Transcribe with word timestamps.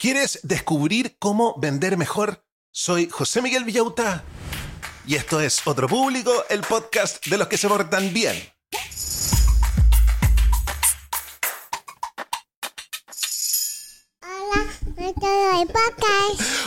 ¿Quieres 0.00 0.38
descubrir 0.44 1.16
cómo 1.18 1.56
vender 1.58 1.96
mejor? 1.96 2.44
Soy 2.70 3.08
José 3.08 3.42
Miguel 3.42 3.64
Villauta 3.64 4.22
y 5.04 5.16
esto 5.16 5.40
es 5.40 5.66
Otro 5.66 5.88
Público, 5.88 6.30
el 6.50 6.60
podcast 6.60 7.26
de 7.26 7.36
los 7.36 7.48
que 7.48 7.58
se 7.58 7.66
portan 7.66 8.12
bien. 8.12 8.40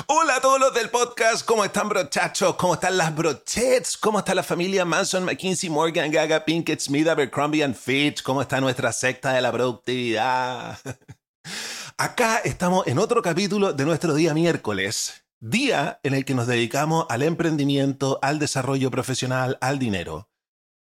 Hola 0.08 0.36
a 0.36 0.42
todos 0.42 0.60
los 0.60 0.74
del 0.74 0.90
podcast, 0.90 1.46
¿cómo 1.46 1.64
están 1.64 1.88
brochachos? 1.88 2.56
¿Cómo 2.58 2.74
están 2.74 2.98
las 2.98 3.16
brochets? 3.16 3.96
¿Cómo 3.96 4.20
está 4.20 4.36
la 4.36 4.44
familia 4.44 4.84
Manson, 4.84 5.24
McKinsey, 5.24 5.70
Morgan, 5.70 6.12
Gaga, 6.12 6.44
Pinkett, 6.44 6.82
Smith, 6.82 7.08
Abercrombie 7.08 7.64
and 7.64 7.76
Fitch? 7.76 8.24
¿Cómo 8.24 8.42
está 8.42 8.60
nuestra 8.60 8.92
secta 8.92 9.32
de 9.32 9.40
la 9.40 9.54
productividad? 9.54 10.78
Acá 12.04 12.40
estamos 12.40 12.88
en 12.88 12.98
otro 12.98 13.22
capítulo 13.22 13.74
de 13.74 13.86
nuestro 13.86 14.16
día 14.16 14.34
miércoles, 14.34 15.24
día 15.40 16.00
en 16.02 16.16
el 16.16 16.26
que 16.26 16.34
nos 16.34 16.48
dedicamos 16.48 17.06
al 17.10 17.22
emprendimiento, 17.22 18.18
al 18.24 18.40
desarrollo 18.40 18.90
profesional, 18.90 19.60
al 19.62 19.78
dinero. 19.78 20.28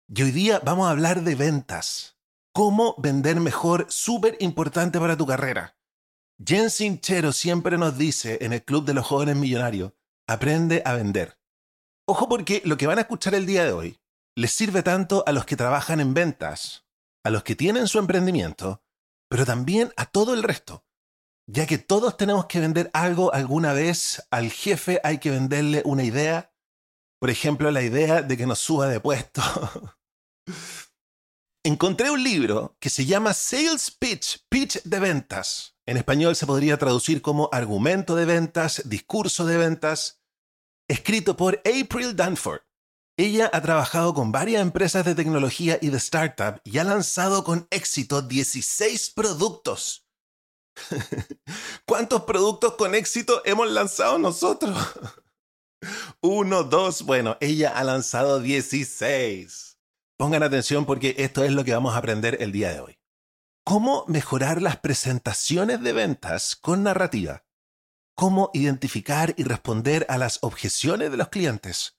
Y 0.06 0.22
hoy 0.22 0.30
día 0.30 0.60
vamos 0.64 0.86
a 0.86 0.92
hablar 0.92 1.22
de 1.22 1.34
ventas. 1.34 2.20
Cómo 2.52 2.94
vender 2.98 3.40
mejor, 3.40 3.86
súper 3.88 4.36
importante 4.38 5.00
para 5.00 5.16
tu 5.16 5.26
carrera. 5.26 5.76
Jen 6.38 6.70
Sinchero 6.70 7.32
siempre 7.32 7.78
nos 7.78 7.98
dice 7.98 8.38
en 8.42 8.52
el 8.52 8.62
Club 8.62 8.84
de 8.84 8.94
los 8.94 9.04
Jóvenes 9.04 9.34
Millonarios, 9.34 9.94
aprende 10.28 10.82
a 10.84 10.92
vender. 10.92 11.36
Ojo 12.06 12.28
porque 12.28 12.62
lo 12.64 12.76
que 12.76 12.86
van 12.86 12.98
a 12.98 13.00
escuchar 13.00 13.34
el 13.34 13.44
día 13.44 13.64
de 13.64 13.72
hoy 13.72 13.98
les 14.36 14.52
sirve 14.52 14.84
tanto 14.84 15.24
a 15.26 15.32
los 15.32 15.44
que 15.46 15.56
trabajan 15.56 15.98
en 15.98 16.14
ventas, 16.14 16.86
a 17.24 17.30
los 17.30 17.42
que 17.42 17.56
tienen 17.56 17.88
su 17.88 17.98
emprendimiento, 17.98 18.84
pero 19.28 19.44
también 19.44 19.92
a 19.96 20.06
todo 20.06 20.32
el 20.32 20.44
resto 20.44 20.84
ya 21.50 21.66
que 21.66 21.78
todos 21.78 22.16
tenemos 22.18 22.44
que 22.44 22.60
vender 22.60 22.90
algo 22.92 23.32
alguna 23.32 23.72
vez, 23.72 24.22
al 24.30 24.50
jefe 24.50 25.00
hay 25.02 25.18
que 25.18 25.30
venderle 25.30 25.82
una 25.86 26.04
idea, 26.04 26.52
por 27.18 27.30
ejemplo, 27.30 27.70
la 27.70 27.82
idea 27.82 28.20
de 28.20 28.36
que 28.36 28.46
nos 28.46 28.58
suba 28.58 28.86
de 28.86 29.00
puesto. 29.00 29.42
Encontré 31.64 32.10
un 32.10 32.22
libro 32.22 32.76
que 32.78 32.90
se 32.90 33.06
llama 33.06 33.32
Sales 33.32 33.90
Pitch, 33.90 34.46
Pitch 34.50 34.82
de 34.82 35.00
ventas. 35.00 35.74
En 35.86 35.96
español 35.96 36.36
se 36.36 36.46
podría 36.46 36.76
traducir 36.76 37.22
como 37.22 37.48
argumento 37.50 38.14
de 38.14 38.26
ventas, 38.26 38.82
discurso 38.84 39.46
de 39.46 39.56
ventas, 39.56 40.22
escrito 40.86 41.36
por 41.36 41.62
April 41.64 42.14
Danford. 42.14 42.60
Ella 43.16 43.50
ha 43.52 43.62
trabajado 43.62 44.12
con 44.12 44.32
varias 44.32 44.62
empresas 44.62 45.04
de 45.04 45.14
tecnología 45.14 45.78
y 45.80 45.88
de 45.88 45.96
startup 45.96 46.60
y 46.62 46.78
ha 46.78 46.84
lanzado 46.84 47.42
con 47.42 47.66
éxito 47.70 48.22
16 48.22 49.10
productos 49.10 50.07
¿Cuántos 51.86 52.22
productos 52.22 52.74
con 52.74 52.94
éxito 52.94 53.42
hemos 53.44 53.70
lanzado 53.70 54.18
nosotros? 54.18 54.76
Uno, 56.20 56.64
dos, 56.64 57.02
bueno, 57.02 57.36
ella 57.40 57.70
ha 57.76 57.84
lanzado 57.84 58.40
16. 58.40 59.78
Pongan 60.16 60.42
atención 60.42 60.84
porque 60.84 61.14
esto 61.18 61.44
es 61.44 61.52
lo 61.52 61.64
que 61.64 61.72
vamos 61.72 61.94
a 61.94 61.98
aprender 61.98 62.38
el 62.40 62.52
día 62.52 62.72
de 62.72 62.80
hoy. 62.80 62.98
¿Cómo 63.64 64.04
mejorar 64.08 64.62
las 64.62 64.78
presentaciones 64.78 65.82
de 65.82 65.92
ventas 65.92 66.56
con 66.56 66.82
narrativa? 66.82 67.44
¿Cómo 68.16 68.50
identificar 68.52 69.34
y 69.36 69.44
responder 69.44 70.06
a 70.08 70.18
las 70.18 70.38
objeciones 70.42 71.10
de 71.10 71.16
los 71.18 71.28
clientes? 71.28 71.98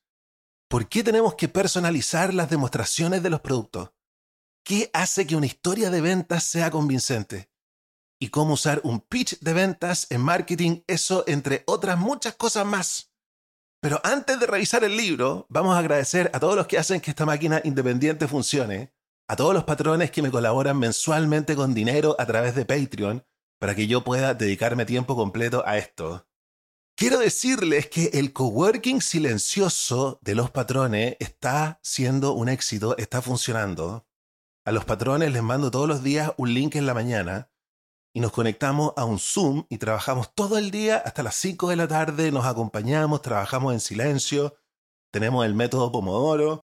¿Por 0.67 0.89
qué 0.89 1.03
tenemos 1.03 1.35
que 1.35 1.47
personalizar 1.47 2.33
las 2.33 2.49
demostraciones 2.49 3.23
de 3.23 3.29
los 3.29 3.39
productos? 3.39 3.91
¿Qué 4.63 4.89
hace 4.93 5.25
que 5.25 5.35
una 5.35 5.45
historia 5.45 5.89
de 5.89 6.01
ventas 6.01 6.43
sea 6.43 6.69
convincente? 6.69 7.49
Y 8.19 8.29
cómo 8.29 8.53
usar 8.53 8.81
un 8.83 8.99
pitch 8.99 9.39
de 9.39 9.53
ventas 9.53 10.07
en 10.09 10.21
marketing, 10.21 10.81
eso 10.87 11.23
entre 11.25 11.63
otras 11.65 11.97
muchas 11.97 12.35
cosas 12.35 12.65
más. 12.65 13.13
Pero 13.81 14.01
antes 14.03 14.39
de 14.39 14.45
revisar 14.45 14.83
el 14.83 14.97
libro, 14.97 15.45
vamos 15.49 15.75
a 15.75 15.79
agradecer 15.79 16.29
a 16.33 16.39
todos 16.39 16.57
los 16.57 16.67
que 16.67 16.77
hacen 16.77 16.99
que 16.99 17.11
esta 17.11 17.25
máquina 17.25 17.61
independiente 17.63 18.27
funcione, 18.27 18.93
a 19.29 19.37
todos 19.37 19.53
los 19.53 19.63
patrones 19.63 20.11
que 20.11 20.21
me 20.21 20.31
colaboran 20.31 20.77
mensualmente 20.77 21.55
con 21.55 21.73
dinero 21.73 22.15
a 22.19 22.25
través 22.25 22.55
de 22.55 22.65
Patreon 22.65 23.25
para 23.57 23.75
que 23.75 23.87
yo 23.87 24.03
pueda 24.03 24.33
dedicarme 24.33 24.85
tiempo 24.85 25.15
completo 25.15 25.63
a 25.65 25.77
esto. 25.77 26.27
Quiero 26.97 27.19
decirles 27.19 27.87
que 27.87 28.07
el 28.13 28.33
coworking 28.33 29.01
silencioso 29.01 30.19
de 30.21 30.35
los 30.35 30.51
patrones 30.51 31.15
está 31.19 31.79
siendo 31.81 32.33
un 32.33 32.49
éxito, 32.49 32.97
está 32.97 33.21
funcionando. 33.21 34.05
A 34.65 34.73
los 34.73 34.83
patrones 34.83 35.31
les 35.31 35.41
mando 35.41 35.71
todos 35.71 35.87
los 35.87 36.03
días 36.03 36.33
un 36.35 36.53
link 36.53 36.75
en 36.75 36.85
la 36.85 36.93
mañana 36.93 37.49
y 38.13 38.19
nos 38.19 38.31
conectamos 38.31 38.93
a 38.97 39.05
un 39.05 39.19
Zoom 39.19 39.65
y 39.69 39.77
trabajamos 39.77 40.33
todo 40.33 40.57
el 40.57 40.71
día 40.71 40.97
hasta 40.97 41.23
las 41.23 41.35
5 41.35 41.69
de 41.69 41.75
la 41.75 41.87
tarde, 41.87 42.31
nos 42.31 42.45
acompañamos, 42.45 43.21
trabajamos 43.21 43.73
en 43.73 43.79
silencio, 43.79 44.55
tenemos 45.11 45.45
el 45.45 45.53
método 45.53 45.91
Pomodoro, 45.91 46.65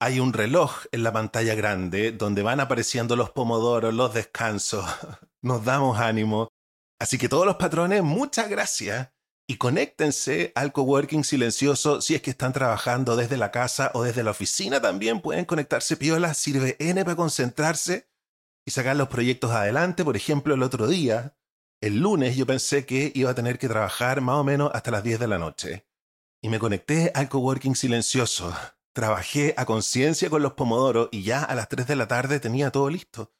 hay 0.00 0.20
un 0.20 0.32
reloj 0.32 0.84
en 0.92 1.02
la 1.02 1.12
pantalla 1.12 1.54
grande 1.54 2.12
donde 2.12 2.42
van 2.42 2.60
apareciendo 2.60 3.16
los 3.16 3.30
pomodoros, 3.30 3.94
los 3.94 4.12
descansos, 4.14 4.84
nos 5.42 5.64
damos 5.64 5.98
ánimo. 5.98 6.48
Así 7.00 7.18
que 7.18 7.28
todos 7.28 7.46
los 7.46 7.56
patrones, 7.56 8.02
muchas 8.02 8.48
gracias 8.48 9.10
y 9.46 9.56
conéctense 9.56 10.52
al 10.54 10.72
coworking 10.72 11.24
silencioso 11.24 12.00
si 12.00 12.14
es 12.14 12.22
que 12.22 12.30
están 12.30 12.52
trabajando 12.52 13.16
desde 13.16 13.36
la 13.36 13.50
casa 13.50 13.90
o 13.94 14.02
desde 14.02 14.22
la 14.22 14.30
oficina 14.30 14.80
también 14.80 15.20
pueden 15.20 15.44
conectarse 15.44 15.96
piola, 15.96 16.34
sirve 16.34 16.76
N 16.78 17.04
para 17.04 17.16
concentrarse 17.16 18.08
y 18.66 18.70
sacar 18.70 18.96
los 18.96 19.08
proyectos 19.08 19.50
adelante. 19.50 20.04
Por 20.04 20.16
ejemplo, 20.16 20.54
el 20.54 20.62
otro 20.62 20.86
día, 20.86 21.36
el 21.80 22.00
lunes, 22.00 22.36
yo 22.36 22.46
pensé 22.46 22.86
que 22.86 23.12
iba 23.14 23.30
a 23.30 23.34
tener 23.34 23.58
que 23.58 23.68
trabajar 23.68 24.20
más 24.20 24.36
o 24.36 24.44
menos 24.44 24.70
hasta 24.74 24.90
las 24.90 25.02
10 25.02 25.20
de 25.20 25.28
la 25.28 25.38
noche. 25.38 25.86
Y 26.42 26.48
me 26.48 26.58
conecté 26.58 27.10
al 27.14 27.28
coworking 27.28 27.76
silencioso. 27.76 28.54
Trabajé 28.94 29.54
a 29.56 29.64
conciencia 29.64 30.30
con 30.30 30.42
los 30.42 30.52
pomodoros 30.52 31.08
y 31.10 31.22
ya 31.22 31.42
a 31.42 31.54
las 31.54 31.68
3 31.68 31.86
de 31.86 31.96
la 31.96 32.06
tarde 32.06 32.40
tenía 32.40 32.70
todo 32.70 32.90
listo. 32.90 33.32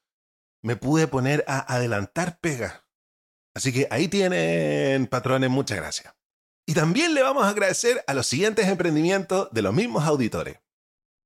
Me 0.63 0.77
pude 0.77 1.07
poner 1.07 1.45
a 1.47 1.75
adelantar 1.75 2.41
pega. 2.41 2.87
Así 3.55 3.73
que 3.73 3.87
ahí 3.91 4.09
tienen, 4.09 5.07
patrones, 5.07 5.51
muchas 5.51 5.79
gracias. 5.79 6.15
Y 6.67 6.75
también 6.75 7.15
le 7.15 7.23
vamos 7.23 7.45
a 7.45 7.51
agradecer 7.51 8.03
a 8.07 8.15
los 8.15 8.27
siguientes 8.27 8.67
emprendimientos 8.67 9.49
de 9.53 9.63
los 9.63 9.75
mismos 9.75 10.05
auditores. 10.05 10.59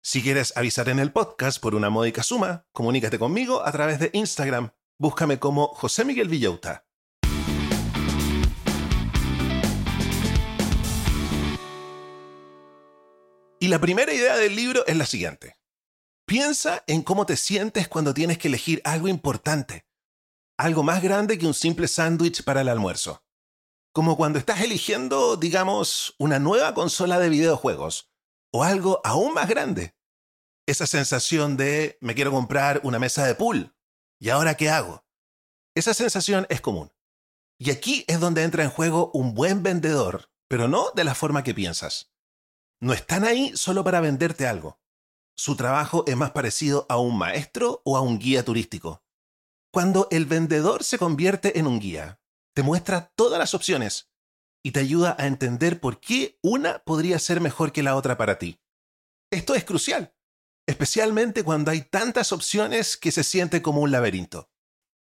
Si 0.00 0.22
quieres 0.22 0.56
avisar 0.56 0.88
en 0.88 1.00
el 1.00 1.10
podcast 1.10 1.60
por 1.60 1.74
una 1.74 1.90
módica 1.90 2.22
suma, 2.22 2.68
comunícate 2.70 3.18
conmigo 3.18 3.66
a 3.66 3.72
través 3.72 3.98
de 3.98 4.10
Instagram. 4.12 4.70
Búscame 5.00 5.40
como 5.40 5.74
José 5.74 6.04
Miguel 6.04 6.28
Villauta. 6.28 6.85
Y 13.58 13.68
la 13.68 13.80
primera 13.80 14.12
idea 14.12 14.36
del 14.36 14.54
libro 14.54 14.86
es 14.86 14.96
la 14.96 15.06
siguiente. 15.06 15.56
Piensa 16.26 16.84
en 16.86 17.02
cómo 17.02 17.24
te 17.24 17.36
sientes 17.36 17.88
cuando 17.88 18.12
tienes 18.12 18.36
que 18.36 18.48
elegir 18.48 18.82
algo 18.84 19.08
importante, 19.08 19.86
algo 20.58 20.82
más 20.82 21.02
grande 21.02 21.38
que 21.38 21.46
un 21.46 21.54
simple 21.54 21.88
sándwich 21.88 22.44
para 22.44 22.60
el 22.60 22.68
almuerzo. 22.68 23.24
Como 23.94 24.16
cuando 24.18 24.38
estás 24.38 24.60
eligiendo, 24.60 25.36
digamos, 25.36 26.14
una 26.18 26.38
nueva 26.38 26.74
consola 26.74 27.18
de 27.18 27.30
videojuegos 27.30 28.10
o 28.52 28.62
algo 28.62 29.00
aún 29.04 29.32
más 29.32 29.48
grande. 29.48 29.96
Esa 30.66 30.86
sensación 30.86 31.56
de 31.56 31.96
me 32.02 32.14
quiero 32.14 32.32
comprar 32.32 32.80
una 32.82 32.98
mesa 32.98 33.24
de 33.24 33.36
pool. 33.36 33.74
¿Y 34.18 34.28
ahora 34.28 34.54
qué 34.56 34.68
hago? 34.68 35.06
Esa 35.74 35.94
sensación 35.94 36.46
es 36.50 36.60
común. 36.60 36.92
Y 37.58 37.70
aquí 37.70 38.04
es 38.06 38.20
donde 38.20 38.42
entra 38.42 38.64
en 38.64 38.70
juego 38.70 39.10
un 39.14 39.32
buen 39.32 39.62
vendedor, 39.62 40.30
pero 40.46 40.68
no 40.68 40.90
de 40.94 41.04
la 41.04 41.14
forma 41.14 41.42
que 41.42 41.54
piensas 41.54 42.15
no 42.80 42.92
están 42.92 43.24
ahí 43.24 43.52
solo 43.56 43.84
para 43.84 44.00
venderte 44.00 44.46
algo. 44.46 44.80
Su 45.36 45.56
trabajo 45.56 46.04
es 46.06 46.16
más 46.16 46.30
parecido 46.30 46.86
a 46.88 46.98
un 46.98 47.16
maestro 47.18 47.82
o 47.84 47.96
a 47.96 48.00
un 48.00 48.18
guía 48.18 48.44
turístico. 48.44 49.04
Cuando 49.72 50.08
el 50.10 50.24
vendedor 50.24 50.84
se 50.84 50.98
convierte 50.98 51.58
en 51.58 51.66
un 51.66 51.78
guía, 51.78 52.20
te 52.54 52.62
muestra 52.62 53.12
todas 53.14 53.38
las 53.38 53.52
opciones 53.52 54.10
y 54.62 54.72
te 54.72 54.80
ayuda 54.80 55.14
a 55.18 55.26
entender 55.26 55.78
por 55.78 56.00
qué 56.00 56.38
una 56.42 56.78
podría 56.80 57.18
ser 57.18 57.40
mejor 57.40 57.72
que 57.72 57.82
la 57.82 57.96
otra 57.96 58.16
para 58.16 58.38
ti. 58.38 58.60
Esto 59.30 59.54
es 59.54 59.64
crucial, 59.64 60.14
especialmente 60.66 61.44
cuando 61.44 61.70
hay 61.70 61.82
tantas 61.82 62.32
opciones 62.32 62.96
que 62.96 63.12
se 63.12 63.22
siente 63.22 63.60
como 63.60 63.82
un 63.82 63.90
laberinto. 63.90 64.50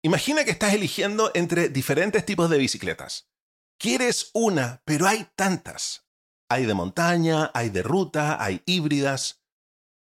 Imagina 0.02 0.44
que 0.44 0.50
estás 0.50 0.74
eligiendo 0.74 1.30
entre 1.34 1.68
diferentes 1.68 2.24
tipos 2.26 2.50
de 2.50 2.58
bicicletas. 2.58 3.30
Quieres 3.78 4.30
una, 4.34 4.82
pero 4.84 5.06
hay 5.06 5.28
tantas. 5.36 6.07
Hay 6.50 6.64
de 6.64 6.74
montaña, 6.74 7.50
hay 7.52 7.68
de 7.68 7.82
ruta, 7.82 8.42
hay 8.42 8.62
híbridas. 8.64 9.44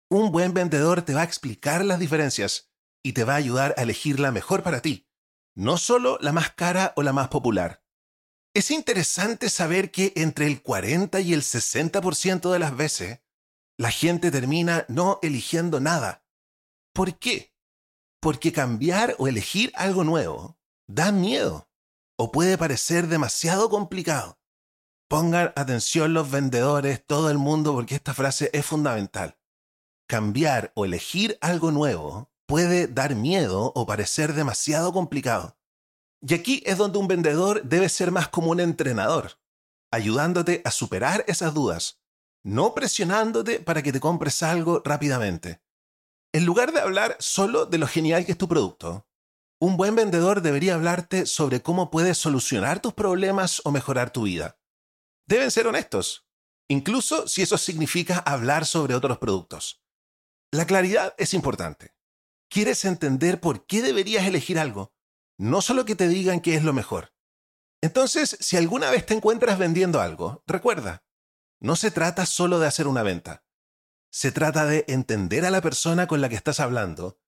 Un 0.10 0.32
buen 0.32 0.54
vendedor 0.54 1.02
te 1.02 1.14
va 1.14 1.22
a 1.22 1.26
explicar 1.26 1.84
las 1.84 2.00
diferencias 2.00 2.72
y 3.04 3.14
te 3.14 3.26
va 3.26 3.34
a 3.34 3.38
ayudar 3.38 3.76
a 3.78 3.84
elegir 3.84 4.20
la 4.20 4.32
mejor 4.32 4.64
para 4.64 4.82
ti, 4.82 5.10
no 5.56 5.78
solo 5.78 6.18
la 6.22 6.32
más 6.32 6.52
cara 6.52 6.94
o 6.96 7.04
la 7.04 7.12
más 7.12 7.28
popular. 7.28 7.84
Es 8.54 8.72
interesante 8.72 9.50
saber 9.50 9.92
que 9.92 10.14
entre 10.16 10.48
el 10.48 10.62
40 10.62 11.20
y 11.20 11.34
el 11.34 11.42
60% 11.42 12.52
de 12.52 12.60
las 12.60 12.76
veces, 12.76 13.20
la 13.78 13.92
gente 13.92 14.32
termina 14.32 14.86
no 14.88 15.20
eligiendo 15.22 15.80
nada. 15.80 16.26
¿Por 16.94 17.20
qué? 17.20 17.54
Porque 18.22 18.52
cambiar 18.52 19.16
o 19.20 19.28
elegir 19.28 19.72
algo 19.76 20.04
nuevo 20.04 20.58
da 20.88 21.12
miedo 21.12 21.70
o 22.18 22.32
puede 22.32 22.58
parecer 22.58 23.08
demasiado 23.08 23.70
complicado. 23.70 24.37
Pongan 25.10 25.54
atención 25.56 26.14
los 26.14 26.30
vendedores, 26.30 27.06
todo 27.06 27.32
el 27.32 27.38
mundo, 27.38 27.74
porque 27.74 27.96
esta 27.96 28.14
frase 28.14 28.50
es 28.52 28.66
fundamental. 28.66 29.38
Cambiar 30.06 30.74
o 30.76 30.84
elegir 30.84 31.38
algo 31.40 31.72
nuevo 31.72 32.30
puede 32.46 32.88
dar 32.88 33.16
miedo 33.16 33.72
o 33.74 33.86
parecer 33.86 34.34
demasiado 34.34 34.92
complicado. 34.92 35.58
Y 36.22 36.34
aquí 36.34 36.62
es 36.66 36.78
donde 36.78 36.98
un 36.98 37.08
vendedor 37.08 37.64
debe 37.64 37.88
ser 37.88 38.12
más 38.12 38.28
como 38.28 38.52
un 38.52 38.60
entrenador, 38.60 39.40
ayudándote 39.92 40.62
a 40.66 40.72
superar 40.72 41.24
esas 41.28 41.54
dudas, 41.54 42.02
no 42.44 42.74
presionándote 42.74 43.62
para 43.62 43.82
que 43.84 43.94
te 43.94 44.02
compres 44.02 44.44
algo 44.44 44.82
rápidamente. 44.84 45.62
En 46.34 46.46
lugar 46.46 46.74
de 46.74 46.82
hablar 46.82 47.16
solo 47.20 47.66
de 47.66 47.78
lo 47.78 47.88
genial 47.88 48.26
que 48.26 48.34
es 48.34 48.38
tu 48.38 48.50
producto, 48.50 49.08
un 49.60 49.78
buen 49.78 49.96
vendedor 49.96 50.42
debería 50.42 50.76
hablarte 50.76 51.26
sobre 51.26 51.62
cómo 51.62 51.92
puedes 51.92 52.18
solucionar 52.18 52.82
tus 52.82 52.94
problemas 52.94 53.62
o 53.64 53.72
mejorar 53.72 54.12
tu 54.12 54.24
vida. 54.24 54.58
Deben 55.28 55.52
ser 55.52 55.68
honestos, 55.68 56.26
incluso 56.70 57.28
si 57.28 57.42
eso 57.42 57.58
significa 57.58 58.20
hablar 58.20 58.66
sobre 58.66 58.96
otros 58.96 59.18
productos. 59.18 59.84
La 60.52 60.66
claridad 60.66 61.14
es 61.18 61.34
importante. 61.34 61.94
Quieres 62.50 62.86
entender 62.86 63.42
por 63.42 63.66
qué 63.66 63.82
deberías 63.82 64.26
elegir 64.26 64.58
algo, 64.58 64.94
no 65.38 65.62
solo 65.62 65.84
que 65.84 65.96
te 65.96 66.08
digan 66.08 66.40
qué 66.40 66.56
es 66.56 66.64
lo 66.64 66.72
mejor. 66.72 67.14
Entonces, 67.82 68.38
si 68.40 68.56
alguna 68.56 68.90
vez 68.90 69.06
te 69.06 69.14
encuentras 69.14 69.60
vendiendo 69.60 70.00
algo, 70.00 70.44
recuerda, 70.48 71.06
no 71.60 71.76
se 71.76 71.92
trata 71.92 72.26
solo 72.26 72.60
de 72.60 72.68
hacer 72.68 72.88
una 72.88 73.04
venta. 73.04 73.44
Se 74.10 74.32
trata 74.32 74.66
de 74.66 74.86
entender 74.88 75.46
a 75.46 75.52
la 75.52 75.62
persona 75.62 76.08
con 76.08 76.22
la 76.22 76.30
que 76.30 76.36
estás 76.36 76.62
hablando, 76.62 77.20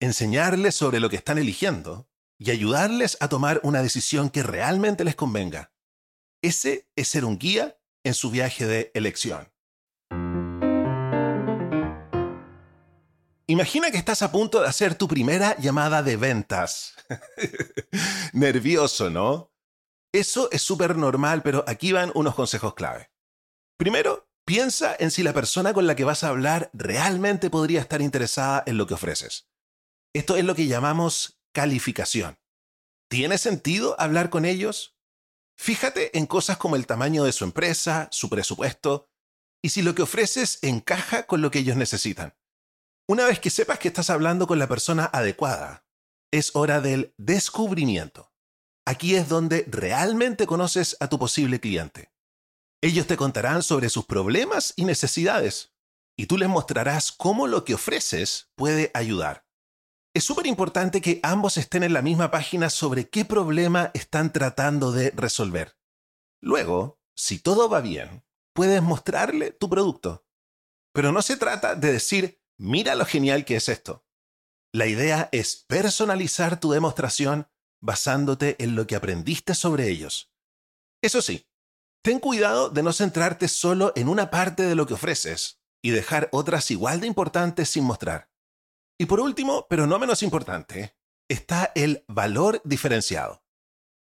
enseñarles 0.00 0.76
sobre 0.76 1.00
lo 1.00 1.10
que 1.10 1.16
están 1.16 1.38
eligiendo 1.38 2.08
y 2.38 2.52
ayudarles 2.52 3.16
a 3.20 3.28
tomar 3.28 3.60
una 3.64 3.82
decisión 3.82 4.30
que 4.30 4.44
realmente 4.44 5.02
les 5.02 5.16
convenga. 5.16 5.72
Ese 6.42 6.88
es 6.94 7.08
ser 7.08 7.24
un 7.24 7.36
guía 7.36 7.78
en 8.04 8.14
su 8.14 8.30
viaje 8.30 8.66
de 8.66 8.92
elección. 8.94 9.52
Imagina 13.48 13.90
que 13.90 13.96
estás 13.96 14.22
a 14.22 14.30
punto 14.30 14.60
de 14.60 14.68
hacer 14.68 14.94
tu 14.94 15.08
primera 15.08 15.56
llamada 15.56 16.02
de 16.02 16.16
ventas. 16.16 16.94
Nervioso, 18.32 19.10
¿no? 19.10 19.52
Eso 20.12 20.48
es 20.52 20.62
súper 20.62 20.96
normal, 20.96 21.42
pero 21.42 21.64
aquí 21.66 21.92
van 21.92 22.12
unos 22.14 22.34
consejos 22.34 22.74
clave. 22.74 23.10
Primero, 23.76 24.28
piensa 24.44 24.94
en 24.98 25.10
si 25.10 25.22
la 25.22 25.32
persona 25.32 25.72
con 25.72 25.86
la 25.86 25.96
que 25.96 26.04
vas 26.04 26.22
a 26.22 26.28
hablar 26.28 26.70
realmente 26.72 27.50
podría 27.50 27.80
estar 27.80 28.00
interesada 28.00 28.62
en 28.66 28.76
lo 28.76 28.86
que 28.86 28.94
ofreces. 28.94 29.48
Esto 30.14 30.36
es 30.36 30.44
lo 30.44 30.54
que 30.54 30.66
llamamos 30.66 31.40
calificación. 31.52 32.38
¿Tiene 33.10 33.38
sentido 33.38 33.96
hablar 33.98 34.30
con 34.30 34.44
ellos? 34.44 34.97
Fíjate 35.58 36.16
en 36.16 36.26
cosas 36.26 36.56
como 36.56 36.76
el 36.76 36.86
tamaño 36.86 37.24
de 37.24 37.32
su 37.32 37.44
empresa, 37.44 38.08
su 38.12 38.30
presupuesto, 38.30 39.10
y 39.62 39.70
si 39.70 39.82
lo 39.82 39.94
que 39.94 40.02
ofreces 40.02 40.60
encaja 40.62 41.26
con 41.26 41.42
lo 41.42 41.50
que 41.50 41.58
ellos 41.58 41.76
necesitan. 41.76 42.36
Una 43.08 43.26
vez 43.26 43.40
que 43.40 43.50
sepas 43.50 43.78
que 43.78 43.88
estás 43.88 44.08
hablando 44.08 44.46
con 44.46 44.58
la 44.58 44.68
persona 44.68 45.10
adecuada, 45.12 45.84
es 46.32 46.54
hora 46.54 46.80
del 46.80 47.12
descubrimiento. 47.16 48.32
Aquí 48.86 49.16
es 49.16 49.28
donde 49.28 49.64
realmente 49.68 50.46
conoces 50.46 50.96
a 51.00 51.08
tu 51.08 51.18
posible 51.18 51.58
cliente. 51.58 52.12
Ellos 52.80 53.06
te 53.08 53.16
contarán 53.16 53.62
sobre 53.62 53.88
sus 53.88 54.06
problemas 54.06 54.74
y 54.76 54.84
necesidades, 54.84 55.74
y 56.16 56.26
tú 56.26 56.38
les 56.38 56.48
mostrarás 56.48 57.10
cómo 57.10 57.48
lo 57.48 57.64
que 57.64 57.74
ofreces 57.74 58.50
puede 58.54 58.92
ayudar. 58.94 59.47
Es 60.18 60.24
súper 60.24 60.48
importante 60.48 61.00
que 61.00 61.20
ambos 61.22 61.58
estén 61.58 61.84
en 61.84 61.92
la 61.92 62.02
misma 62.02 62.32
página 62.32 62.70
sobre 62.70 63.08
qué 63.08 63.24
problema 63.24 63.92
están 63.94 64.32
tratando 64.32 64.90
de 64.90 65.12
resolver. 65.12 65.78
Luego, 66.42 67.00
si 67.14 67.38
todo 67.38 67.68
va 67.68 67.80
bien, 67.80 68.24
puedes 68.52 68.82
mostrarle 68.82 69.52
tu 69.52 69.70
producto. 69.70 70.26
Pero 70.92 71.12
no 71.12 71.22
se 71.22 71.36
trata 71.36 71.76
de 71.76 71.92
decir, 71.92 72.42
mira 72.58 72.96
lo 72.96 73.06
genial 73.06 73.44
que 73.44 73.54
es 73.54 73.68
esto. 73.68 74.04
La 74.72 74.88
idea 74.88 75.28
es 75.30 75.64
personalizar 75.68 76.58
tu 76.58 76.72
demostración 76.72 77.46
basándote 77.80 78.56
en 78.58 78.74
lo 78.74 78.88
que 78.88 78.96
aprendiste 78.96 79.54
sobre 79.54 79.88
ellos. 79.88 80.32
Eso 81.00 81.22
sí, 81.22 81.48
ten 82.02 82.18
cuidado 82.18 82.70
de 82.70 82.82
no 82.82 82.92
centrarte 82.92 83.46
solo 83.46 83.92
en 83.94 84.08
una 84.08 84.32
parte 84.32 84.64
de 84.64 84.74
lo 84.74 84.84
que 84.84 84.94
ofreces 84.94 85.60
y 85.80 85.90
dejar 85.90 86.28
otras 86.32 86.72
igual 86.72 86.98
de 86.98 87.06
importantes 87.06 87.68
sin 87.68 87.84
mostrar. 87.84 88.27
Y 89.00 89.06
por 89.06 89.20
último, 89.20 89.66
pero 89.70 89.86
no 89.86 89.98
menos 90.00 90.24
importante, 90.24 90.96
está 91.28 91.70
el 91.76 92.04
valor 92.08 92.60
diferenciado. 92.64 93.44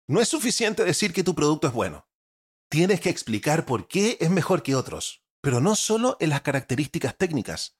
No 0.08 0.20
es 0.20 0.29
suficiente 0.29 0.85
decir 0.85 1.12
que 1.12 1.25
tu 1.25 1.35
producto 1.35 1.67
es 1.67 1.73
bueno. 1.73 2.06
Tienes 2.70 3.00
que 3.00 3.11
explicar 3.11 3.67
por 3.67 3.88
qué 3.88 4.17
es 4.20 4.31
mejor 4.31 4.62
que 4.62 4.76
otros, 4.76 5.25
pero 5.41 5.61
no 5.61 5.75
solo 5.75 6.17
en 6.20 6.31
las 6.31 6.43
características 6.43 7.17
técnicas. 7.17 7.76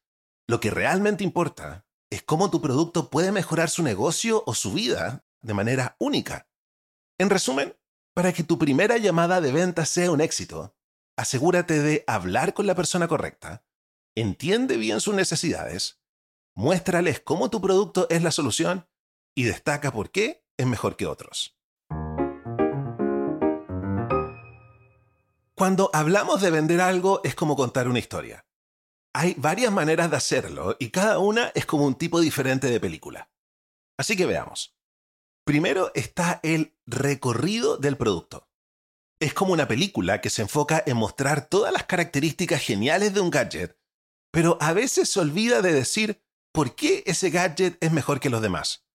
Lo 0.49 0.58
que 0.58 0.70
realmente 0.70 1.22
importa 1.22 1.87
es 2.11 2.22
cómo 2.22 2.50
tu 2.50 2.61
producto 2.61 3.11
puede 3.11 3.31
mejorar 3.31 3.70
su 3.70 3.82
negocio 3.82 4.43
o 4.46 4.55
su 4.55 4.72
vida 4.72 5.25
de 5.40 5.55
manera 5.55 5.96
única. 6.00 6.49
En 7.18 7.30
resumen, 7.30 7.76
para 8.14 8.33
que 8.33 8.42
tu 8.42 8.59
primera 8.59 8.97
llamada 8.99 9.40
de 9.40 9.52
venta 9.52 9.87
sea 9.87 10.11
un 10.11 10.21
éxito, 10.21 10.76
asegúrate 11.16 11.80
de 11.80 12.04
hablar 12.06 12.54
con 12.54 12.66
la 12.66 12.75
persona 12.75 13.06
correcta, 13.06 13.64
entiende 14.16 14.76
bien 14.76 15.00
sus 15.00 15.14
necesidades 15.14 16.03
muéstrales 16.54 17.20
cómo 17.20 17.50
tu 17.50 17.61
producto 17.61 18.06
es 18.11 18.23
la 18.23 18.30
solución 18.30 18.88
y 19.34 19.44
destaca 19.44 19.92
por 19.92 20.11
qué 20.11 20.44
es 20.56 20.66
mejor 20.66 20.96
que 20.96 21.06
otros. 21.06 21.58
Cuando 25.56 25.90
hablamos 25.92 26.40
de 26.40 26.50
vender 26.50 26.80
algo 26.80 27.20
es 27.25 27.34
como 27.34 27.56
contar 27.56 27.88
una 27.88 27.99
historia. 27.99 28.46
Hay 29.14 29.34
varias 29.38 29.73
maneras 29.73 30.11
de 30.11 30.16
hacerlo 30.16 30.76
y 30.80 30.90
cada 30.90 31.18
una 31.18 31.52
es 31.54 31.66
como 31.66 31.87
un 31.87 31.94
tipo 31.94 32.20
diferente 32.20 32.68
de 32.68 32.80
película. 32.80 33.30
Así 33.96 34.16
que 34.16 34.26
veamos. 34.26 34.76
Primero 35.44 35.92
está 35.94 36.40
el 36.42 36.76
recorrido 36.87 37.76
del 37.76 37.96
producto. 37.96 38.49
Es 39.20 39.32
como 39.32 39.52
una 39.52 39.68
película 39.68 40.20
que 40.20 40.30
se 40.30 40.42
enfoca 40.42 40.82
en 40.84 40.96
mostrar 40.96 41.49
todas 41.49 41.73
las 41.73 41.84
características 41.84 42.61
geniales 42.61 43.14
de 43.14 43.20
un 43.20 43.30
gadget, 43.30 43.78
pero 44.32 44.58
a 44.61 44.73
veces 44.73 45.08
se 45.08 45.20
olvida 45.20 45.62
de 45.62 45.73
decir 45.73 46.24
¿por 46.54 46.76
qué 46.76 47.02
ese 47.04 47.30
gadget 47.30 47.76
es 47.82 47.90
mejor 47.90 48.20
que 48.20 48.30
los 48.30 48.40
demás? 48.40 48.87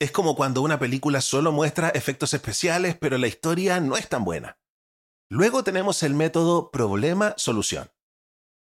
Es 0.00 0.10
como 0.10 0.34
cuando 0.34 0.62
una 0.62 0.80
película 0.80 1.20
solo 1.20 1.52
muestra 1.52 1.90
efectos 1.90 2.34
especiales, 2.34 2.96
pero 2.96 3.18
la 3.18 3.28
historia 3.28 3.78
no 3.78 3.96
es 3.96 4.08
tan 4.08 4.24
buena. 4.24 4.58
Luego 5.30 5.62
tenemos 5.62 6.02
el 6.02 6.14
método 6.14 6.72
problema-solución. 6.72 7.90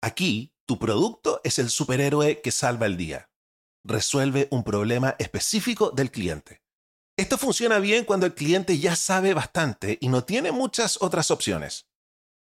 Aquí, 0.02 0.52
tu 0.66 0.78
producto 0.78 1.40
es 1.44 1.58
el 1.58 1.70
superhéroe 1.70 2.42
que 2.42 2.52
salva 2.52 2.86
el 2.86 2.98
día. 2.98 3.30
Resuelve 3.84 4.48
un 4.50 4.64
problema 4.64 5.16
específico 5.18 5.90
del 5.90 6.10
cliente. 6.10 6.62
Esto 7.18 7.38
funciona 7.38 7.78
bien 7.78 8.04
cuando 8.04 8.26
el 8.26 8.34
cliente 8.34 8.78
ya 8.78 8.96
sabe 8.96 9.32
bastante 9.32 9.96
y 10.00 10.08
no 10.08 10.24
tiene 10.24 10.52
muchas 10.52 11.00
otras 11.00 11.30
opciones. 11.30 11.88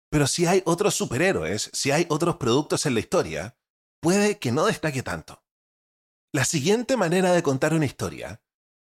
Pero 0.10 0.28
si 0.28 0.48
hay 0.48 0.64
otros 0.66 0.96
superhéroes, 0.96 1.70
si 1.72 1.92
hay 1.92 2.06
otros 2.10 2.36
productos 2.36 2.86
en 2.86 2.94
la 2.94 3.00
historia, 3.00 3.58
puede 4.02 4.38
que 4.40 4.52
no 4.52 4.66
destaque 4.66 5.04
tanto. 5.04 5.47
La 6.34 6.44
siguiente 6.44 6.98
manera 6.98 7.32
de 7.32 7.42
contar 7.42 7.74
una 7.74 7.86
historia 7.86 8.42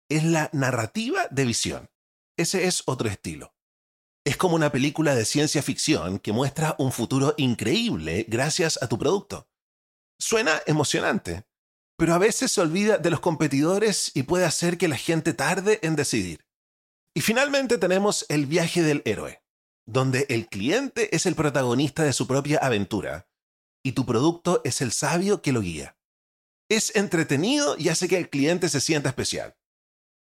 es 0.08 0.24
la 0.24 0.48
narrativa 0.52 1.26
de 1.30 1.44
visión. 1.44 1.90
Ese 2.36 2.66
es 2.66 2.82
otro 2.86 3.08
estilo. 3.08 3.54
Es 4.24 4.36
como 4.36 4.54
una 4.54 4.70
película 4.70 5.16
de 5.16 5.24
ciencia 5.24 5.62
ficción 5.62 6.20
que 6.20 6.32
muestra 6.32 6.76
un 6.78 6.92
futuro 6.92 7.34
increíble 7.36 8.24
gracias 8.28 8.78
a 8.80 8.88
tu 8.88 8.96
producto. 8.96 9.48
Suena 10.20 10.62
emocionante, 10.66 11.44
pero 11.98 12.14
a 12.14 12.18
veces 12.18 12.52
se 12.52 12.60
olvida 12.60 12.98
de 12.98 13.10
los 13.10 13.18
competidores 13.18 14.12
y 14.14 14.22
puede 14.22 14.44
hacer 14.44 14.78
que 14.78 14.86
la 14.86 14.96
gente 14.96 15.34
tarde 15.34 15.80
en 15.82 15.96
decidir. 15.96 16.46
Y 17.14 17.20
finalmente 17.20 17.76
tenemos 17.76 18.24
el 18.28 18.46
viaje 18.46 18.82
del 18.82 19.02
héroe, 19.04 19.42
donde 19.84 20.26
el 20.28 20.48
cliente 20.48 21.14
es 21.14 21.26
el 21.26 21.34
protagonista 21.34 22.04
de 22.04 22.12
su 22.12 22.28
propia 22.28 22.58
aventura 22.58 23.28
y 23.84 23.92
tu 23.92 24.06
producto 24.06 24.60
es 24.64 24.80
el 24.80 24.92
sabio 24.92 25.42
que 25.42 25.50
lo 25.50 25.60
guía. 25.60 25.96
Es 26.72 26.96
entretenido 26.96 27.76
y 27.76 27.90
hace 27.90 28.08
que 28.08 28.16
el 28.16 28.30
cliente 28.30 28.70
se 28.70 28.80
sienta 28.80 29.10
especial, 29.10 29.58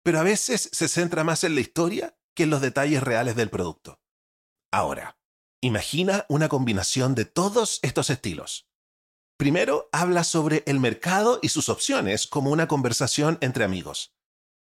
pero 0.04 0.20
a 0.20 0.24
veces 0.24 0.68
se 0.74 0.88
centra 0.88 1.24
más 1.24 1.44
en 1.44 1.54
la 1.54 1.62
historia 1.62 2.18
que 2.36 2.42
en 2.42 2.50
los 2.50 2.60
detalles 2.60 3.04
reales 3.04 3.36
del 3.36 3.52
producto. 3.52 4.02
Ahora, 4.72 5.20
imagina 5.62 6.26
una 6.28 6.50
combinación 6.50 7.14
de 7.14 7.26
todos 7.26 7.78
estos 7.84 8.10
estilos. 8.10 8.68
Primero, 9.38 9.90
habla 9.92 10.24
sobre 10.24 10.64
el 10.66 10.80
mercado 10.80 11.38
y 11.44 11.50
sus 11.50 11.70
opciones 11.70 12.26
como 12.26 12.50
una 12.50 12.68
conversación 12.68 13.38
entre 13.42 13.64
amigos. 13.64 14.16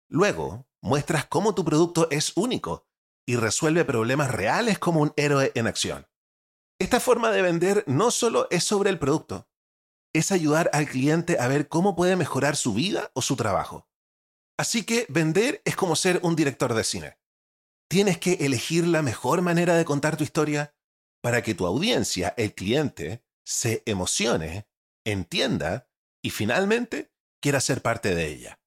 Luego, 0.09 0.67
muestras 0.81 1.27
cómo 1.27 1.53
tu 1.53 1.63
producto 1.63 2.07
es 2.09 2.35
único 2.35 2.87
y 3.23 3.35
resuelve 3.35 3.85
problemas 3.85 4.31
reales 4.31 4.79
como 4.79 5.01
un 5.01 5.13
héroe 5.15 5.51
en 5.53 5.67
acción. 5.67 6.07
Esta 6.79 6.99
forma 6.99 7.29
de 7.29 7.43
vender 7.43 7.83
no 7.85 8.09
solo 8.09 8.47
es 8.49 8.63
sobre 8.63 8.89
el 8.89 8.97
producto, 8.97 9.47
es 10.13 10.31
ayudar 10.31 10.69
al 10.73 10.87
cliente 10.87 11.37
a 11.39 11.47
ver 11.47 11.67
cómo 11.67 11.95
puede 11.95 12.15
mejorar 12.15 12.55
su 12.55 12.73
vida 12.73 13.11
o 13.13 13.21
su 13.21 13.35
trabajo. 13.35 13.87
Así 14.57 14.83
que 14.83 15.05
vender 15.09 15.61
es 15.65 15.75
como 15.75 15.95
ser 15.95 16.19
un 16.23 16.35
director 16.35 16.73
de 16.73 16.83
cine. 16.83 17.17
Tienes 17.89 18.17
que 18.17 18.33
elegir 18.45 18.87
la 18.87 19.01
mejor 19.01 19.41
manera 19.41 19.75
de 19.75 19.85
contar 19.85 20.17
tu 20.17 20.23
historia 20.23 20.75
para 21.21 21.41
que 21.41 21.55
tu 21.55 21.65
audiencia, 21.65 22.33
el 22.37 22.53
cliente, 22.53 23.23
se 23.45 23.83
emocione, 23.85 24.67
entienda 25.05 25.89
y 26.21 26.31
finalmente 26.31 27.11
quiera 27.41 27.61
ser 27.61 27.81
parte 27.81 28.13
de 28.13 28.27
ella. 28.27 28.59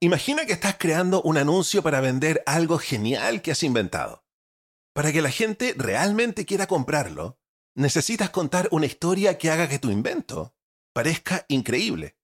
Imagina 0.00 0.46
que 0.46 0.52
estás 0.52 0.76
creando 0.78 1.22
un 1.22 1.38
anuncio 1.38 1.82
para 1.82 2.00
vender 2.00 2.42
algo 2.46 2.78
genial 2.78 3.42
que 3.42 3.50
has 3.50 3.64
inventado. 3.64 4.27
Para 4.94 5.12
que 5.12 5.22
la 5.22 5.30
gente 5.30 5.74
realmente 5.76 6.44
quiera 6.44 6.66
comprarlo, 6.66 7.38
necesitas 7.74 8.30
contar 8.30 8.68
una 8.72 8.86
historia 8.86 9.38
que 9.38 9.50
haga 9.50 9.68
que 9.68 9.78
tu 9.78 9.90
invento 9.90 10.54
parezca 10.92 11.44
increíble. 11.48 12.18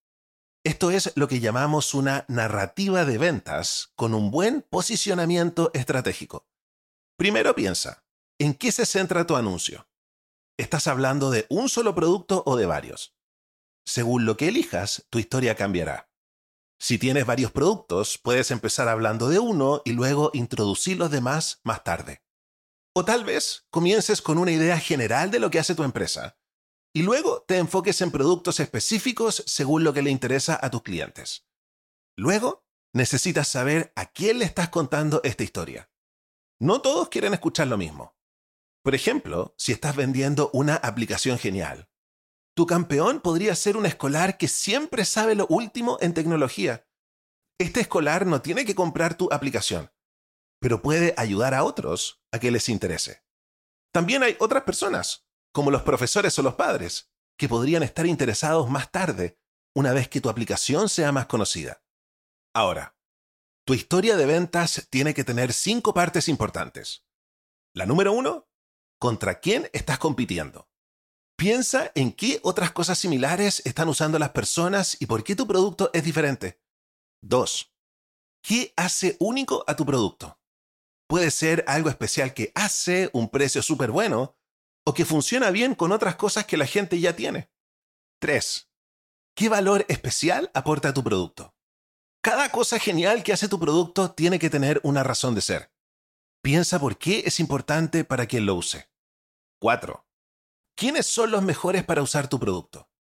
Esto 0.64 0.90
es 0.90 1.12
lo 1.14 1.28
que 1.28 1.40
llamamos 1.40 1.94
una 1.94 2.25
narrativa 2.26 3.04
de 3.04 3.18
ventas 3.18 3.92
con 3.94 4.14
un 4.14 4.30
buen 4.30 4.62
posicionamiento 4.62 5.71
estratégico. 5.75 6.49
Primero 7.16 7.54
piensa, 7.54 8.04
¿en 8.40 8.54
qué 8.54 8.73
se 8.73 8.87
centra 8.87 9.26
tu 9.26 9.37
anuncio? 9.37 9.87
¿Estás 10.59 10.88
hablando 10.88 11.30
de 11.30 11.47
un 11.50 11.68
solo 11.68 11.94
producto 11.94 12.42
o 12.47 12.56
de 12.56 12.66
varios? 12.66 13.14
Según 13.87 14.25
lo 14.25 14.37
que 14.37 14.49
elijas, 14.49 15.06
tu 15.11 15.18
historia 15.18 15.54
cambiará. 15.54 16.11
Si 16.80 16.99
tienes 16.99 17.26
varios 17.26 17.52
productos, 17.52 18.18
puedes 18.18 18.50
empezar 18.50 18.88
hablando 18.88 19.28
de 19.28 19.38
uno 19.38 19.83
y 19.85 19.92
luego 19.92 20.30
introducir 20.33 20.97
los 20.99 21.11
demás 21.11 21.61
más 21.62 21.85
tarde. 21.85 22.23
O 22.96 23.04
tal 23.04 23.24
vez 23.24 23.66
comiences 23.70 24.22
con 24.22 24.38
una 24.38 24.52
idea 24.52 24.78
general 24.78 25.32
de 25.32 25.40
lo 25.40 25.50
que 25.50 25.58
hace 25.58 25.74
tu 25.74 25.82
empresa 25.82 26.38
y 26.94 27.02
luego 27.02 27.42
te 27.42 27.58
enfoques 27.58 28.00
en 28.02 28.12
productos 28.12 28.60
específicos 28.60 29.42
según 29.46 29.82
lo 29.82 29.92
que 29.92 30.02
le 30.02 30.10
interesa 30.10 30.56
a 30.62 30.70
tus 30.70 30.82
clientes. 30.82 31.44
Luego, 32.16 32.64
necesitas 32.92 33.48
saber 33.48 33.92
a 33.96 34.06
quién 34.06 34.38
le 34.38 34.44
estás 34.44 34.68
contando 34.68 35.20
esta 35.24 35.42
historia. 35.42 35.90
No 36.60 36.80
todos 36.82 37.08
quieren 37.08 37.34
escuchar 37.34 37.66
lo 37.66 37.76
mismo. 37.76 38.16
Por 38.84 38.94
ejemplo, 38.94 39.54
si 39.58 39.72
estás 39.72 39.96
vendiendo 39.96 40.50
una 40.52 40.76
aplicación 40.76 41.36
genial, 41.36 41.90
tu 42.54 42.66
campeón 42.66 43.20
podría 43.20 43.56
ser 43.56 43.76
un 43.76 43.86
escolar 43.86 44.38
que 44.38 44.46
siempre 44.46 45.04
sabe 45.04 45.34
lo 45.34 45.48
último 45.48 45.98
en 46.00 46.14
tecnología. 46.14 46.86
Este 47.58 47.80
escolar 47.80 48.24
no 48.24 48.40
tiene 48.40 48.64
que 48.64 48.76
comprar 48.76 49.16
tu 49.16 49.28
aplicación, 49.32 49.90
pero 50.64 50.80
puede 50.80 51.12
ayudar 51.18 51.52
a 51.52 51.62
otros 51.62 52.23
a 52.33 52.38
que 52.38 52.50
les 52.50 52.71
interese. 52.71 53.23
También 53.92 54.23
hay 54.23 54.35
otras 54.40 54.62
personas, 54.62 55.28
como 55.52 55.71
los 55.71 55.83
profesores 55.83 56.38
o 56.38 56.42
los 56.42 56.54
padres, 56.54 57.12
que 57.37 57.50
podrían 57.50 57.83
estar 57.83 58.06
interesados 58.06 58.71
más 58.71 58.90
tarde, 58.90 59.38
una 59.76 59.92
vez 59.92 60.09
que 60.09 60.23
tu 60.23 60.30
aplicación 60.30 60.88
sea 60.88 61.12
más 61.12 61.26
conocida. 61.26 61.85
Ahora, 62.54 62.97
tu 63.66 63.75
historia 63.75 64.16
de 64.16 64.25
ventas 64.25 64.87
tiene 64.88 65.12
que 65.12 65.23
tener 65.23 65.52
cinco 65.52 65.92
partes 65.92 66.30
importantes. 66.30 67.04
La 67.75 67.85
número 67.85 68.14
uno, 68.14 68.49
¿contra 68.99 69.40
quién 69.40 69.68
estás 69.75 69.99
compitiendo? 69.99 70.71
Piensa 71.37 71.92
en 71.94 72.11
qué 72.11 72.40
otras 72.42 72.73
cosas 72.73 72.99
similares 72.99 73.61
están 73.66 73.90
usando 73.90 74.18
las 74.18 74.30
personas 74.30 74.97
y 74.99 75.04
por 75.04 75.25
qué 75.25 75.37
tu 75.37 75.47
producto 75.47 75.90
es 75.92 76.04
diferente. 76.04 76.59
2. 77.21 77.71
¿Qué 78.42 78.73
hace 78.78 79.18
único 79.21 79.62
a 79.66 79.76
tu 79.76 79.85
producto? 79.85 80.38
Puede 81.06 81.30
ser 81.30 81.64
algo 81.66 81.90
especial 81.90 82.34
que 82.34 82.52
hace, 82.54 83.11
un 83.12 83.28
precio 83.28 83.62
súper 83.62 83.90
bueno, 83.90 84.37
o 84.84 84.94
que 84.94 85.04
funciona 85.04 85.50
bien 85.50 85.75
con 85.75 85.92
otras 85.92 86.16
cosas 86.16 86.46
que 86.46 86.56
la 86.56 86.66
gente 86.66 87.00
ya 87.00 87.16
tiene. 87.16 87.50
3. 88.20 88.70
¿Qué 89.37 89.49
valor 89.49 89.84
especial 89.88 90.50
aporta 90.54 90.94
tu 90.94 91.02
producto? 91.02 91.54
Cada 92.23 92.50
cosa 92.50 92.78
genial 92.78 93.23
que 93.23 93.32
hace 93.32 93.49
tu 93.49 93.58
producto 93.58 94.12
tiene 94.12 94.38
que 94.38 94.49
tener 94.49 94.80
una 94.82 95.02
razón 95.02 95.34
de 95.34 95.42
ser. 95.42 95.73
Piensa 96.42 96.78
por 96.78 96.99
qué 96.99 97.25
es 97.26 97.40
importante 97.40 98.04
para 98.04 98.26
quien 98.26 98.46
lo 98.46 98.54
use. 98.54 98.90
4. 99.61 100.06
¿Quiénes 100.76 101.06
son 101.06 101.30
los 101.30 101.42
mejores 101.42 101.84
para 101.84 102.02
usar 102.02 102.28
tu 102.28 102.38
producto? 102.40 102.90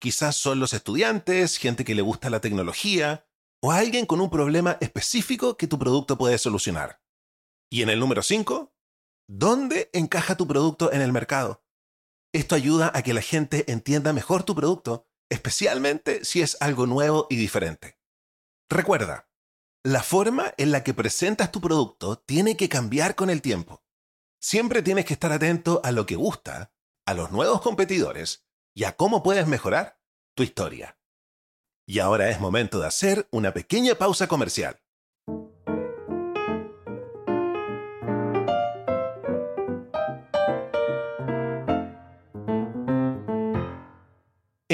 Quizás 0.00 0.36
son 0.36 0.60
los 0.60 0.72
estudiantes, 0.72 1.58
gente 1.58 1.84
que 1.84 1.94
le 1.94 2.02
gusta 2.02 2.28
la 2.28 2.40
tecnología 2.40 3.26
o 3.62 3.72
alguien 3.72 4.04
con 4.04 4.20
un 4.20 4.30
problema 4.30 4.76
específico 4.80 5.56
que 5.56 5.66
tu 5.66 5.78
producto 5.78 6.18
puede 6.18 6.38
solucionar. 6.38 7.00
Y 7.70 7.82
en 7.82 7.90
el 7.90 8.00
número 8.00 8.22
5, 8.22 8.72
¿dónde 9.28 9.90
encaja 9.92 10.36
tu 10.36 10.46
producto 10.46 10.92
en 10.92 11.02
el 11.02 11.12
mercado? 11.12 11.64
Esto 12.32 12.54
ayuda 12.54 12.92
a 12.94 13.02
que 13.02 13.14
la 13.14 13.22
gente 13.22 13.70
entienda 13.70 14.12
mejor 14.12 14.42
tu 14.42 14.54
producto, 14.54 15.08
especialmente 15.30 16.24
si 16.24 16.42
es 16.42 16.56
algo 16.60 16.86
nuevo 16.86 17.26
y 17.30 17.36
diferente. 17.36 17.98
Recuerda, 18.68 19.28
la 19.84 20.02
forma 20.02 20.52
en 20.58 20.72
la 20.72 20.82
que 20.82 20.94
presentas 20.94 21.52
tu 21.52 21.60
producto 21.60 22.18
tiene 22.18 22.56
que 22.56 22.68
cambiar 22.68 23.14
con 23.14 23.30
el 23.30 23.42
tiempo. 23.42 23.84
Siempre 24.40 24.82
tienes 24.82 25.04
que 25.06 25.14
estar 25.14 25.32
atento 25.32 25.80
a 25.84 25.92
lo 25.92 26.06
que 26.06 26.16
gusta 26.16 26.72
a 27.06 27.14
los 27.14 27.30
nuevos 27.30 27.62
competidores 27.62 28.44
y 28.74 28.84
a 28.84 28.96
cómo 28.96 29.22
puedes 29.22 29.46
mejorar 29.46 30.00
tu 30.34 30.42
historia. 30.42 30.98
Y 31.86 32.00
ahora 32.00 32.30
es 32.30 32.40
momento 32.40 32.80
de 32.80 32.88
hacer 32.88 33.28
una 33.30 33.54
pequeña 33.54 33.94
pausa 33.94 34.26
comercial. 34.26 34.82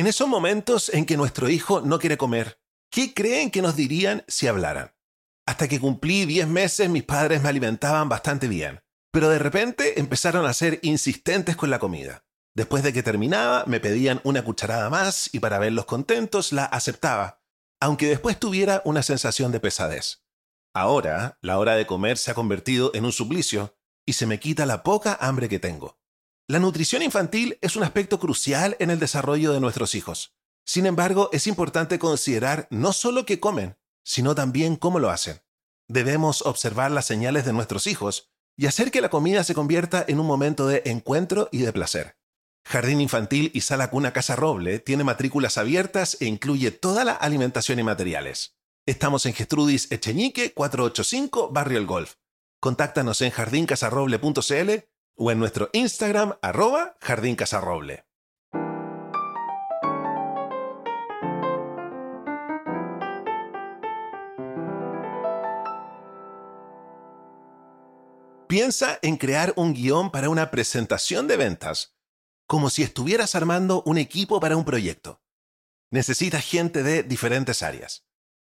En 0.03 0.09
esos 0.09 0.27
momentos 0.27 0.89
en 0.89 1.07
que 1.07 1.17
nuestro 1.17 1.49
hijo 1.49 1.81
no 1.81 2.01
quiere 2.01 2.17
comer, 2.17 2.59
¿qué 2.91 3.15
creen 3.15 3.53
que 3.53 3.63
nos 3.63 3.77
dirían 3.77 4.25
si 4.27 4.49
hablaran? 4.49 4.93
Hasta 5.47 5.69
que 5.69 5.79
cumplí 5.79 6.27
10 6.27 6.49
meses 6.49 6.91
mis 6.91 7.05
padres 7.05 7.41
me 7.41 7.49
alimentaban 7.49 8.09
bastante 8.09 8.49
bien 8.49 8.83
pero 9.13 9.29
de 9.29 9.39
repente 9.39 10.01
empezaron 10.01 10.47
a 10.47 10.55
ser 10.55 10.81
insistentes 10.83 11.55
con 11.55 11.71
la 11.71 11.79
comida. 11.79 12.25
Después 12.57 12.83
de 12.83 12.93
que 12.93 13.03
terminaba, 13.03 13.65
me 13.67 13.79
pedían 13.79 14.21
una 14.25 14.43
cucharada 14.43 14.91
más 14.91 15.33
y 15.33 15.39
para 15.39 15.59
verlos 15.59 15.85
contentos 15.85 16.53
la 16.53 16.65
aceptaba, 16.65 17.43
aunque 17.81 18.09
después 18.09 18.41
tuviera 18.41 18.83
una 18.85 19.03
sensación 19.03 19.53
de 19.53 19.61
pesadez. 19.61 20.25
Ahora, 20.75 21.39
la 21.43 21.59
hora 21.59 21.77
de 21.77 21.87
comer 21.87 22.17
se 22.17 22.31
ha 22.31 22.35
convertido 22.35 22.91
en 22.95 23.05
un 23.05 23.13
suplicio 23.13 23.77
y 24.07 24.15
se 24.15 24.27
me 24.27 24.41
quita 24.41 24.67
la 24.67 24.83
poca 24.83 25.17
hambre 25.21 25.49
que 25.49 25.59
tengo. 25.59 26.02
La 26.53 26.59
nutrición 26.59 27.01
infantil 27.01 27.57
es 27.63 27.77
un 27.77 27.83
aspecto 27.83 28.21
crucial 28.21 28.77
en 28.79 28.91
el 28.91 28.99
desarrollo 28.99 29.55
de 29.55 29.61
nuestros 29.61 29.95
hijos. 29.95 30.35
Sin 30.67 30.85
embargo, 30.85 31.31
es 31.33 31.47
importante 31.47 31.99
considerar 31.99 32.69
no 32.69 32.93
solo 32.93 33.25
qué 33.25 33.41
comen, 33.41 33.79
sino 34.05 34.35
también 34.35 34.77
cómo 34.77 34.99
lo 34.99 35.09
hacen. 35.09 35.41
Debemos 35.89 36.43
observar 36.43 36.91
las 36.91 37.07
señales 37.07 37.47
de 37.47 37.55
nuestros 37.55 37.87
hijos 37.87 38.35
y 38.55 38.67
hacer 38.67 38.91
que 38.91 39.01
la 39.01 39.09
comida 39.09 39.45
se 39.45 39.55
convierta 39.55 40.05
en 40.07 40.21
un 40.21 40.27
momento 40.27 40.67
de 40.67 40.83
encuentro 40.85 41.49
y 41.53 41.63
de 41.63 41.73
placer. 41.73 42.19
Jardín 42.67 43.01
Infantil 43.01 43.51
y 43.55 43.63
Sala 43.63 43.89
Cuna 43.89 44.13
Casa 44.13 44.37
Roble 44.37 44.79
tiene 44.79 45.05
matrículas 45.05 45.57
abiertas 45.57 46.19
e 46.21 46.27
incluye 46.27 46.71
toda 46.71 47.05
la 47.05 47.15
alimentación 47.15 47.79
y 47.79 47.83
materiales. 47.83 48.59
Estamos 48.85 49.25
en 49.25 49.33
Gestrudis 49.33 49.91
Echeñique 49.91 50.53
485 50.53 51.49
Barrio 51.51 51.79
El 51.79 51.87
Golf. 51.87 52.17
Contáctanos 52.61 53.23
en 53.23 53.31
jardincasarroble.cl 53.31 54.92
o 55.17 55.31
en 55.31 55.39
nuestro 55.39 55.71
Instagram 55.73 56.35
arroba. 56.43 56.97
Piensa 68.49 68.99
en 69.01 69.17
crear 69.17 69.55
un 69.57 69.73
guion 69.73 70.11
para 70.11 70.29
una 70.29 70.51
presentación 70.51 71.27
de 71.27 71.37
ventas. 71.37 71.97
como 72.47 72.69
si 72.69 72.83
estuvieras 72.83 73.35
armando 73.35 73.83
un 73.87 73.97
equipo 73.97 74.39
para 74.39 74.59
un 74.59 74.67
proyecto. 74.67 75.23
Necesitas 75.91 76.45
gente 76.45 76.83
de 76.83 77.03
diferentes 77.03 77.63
áreas. 77.63 78.07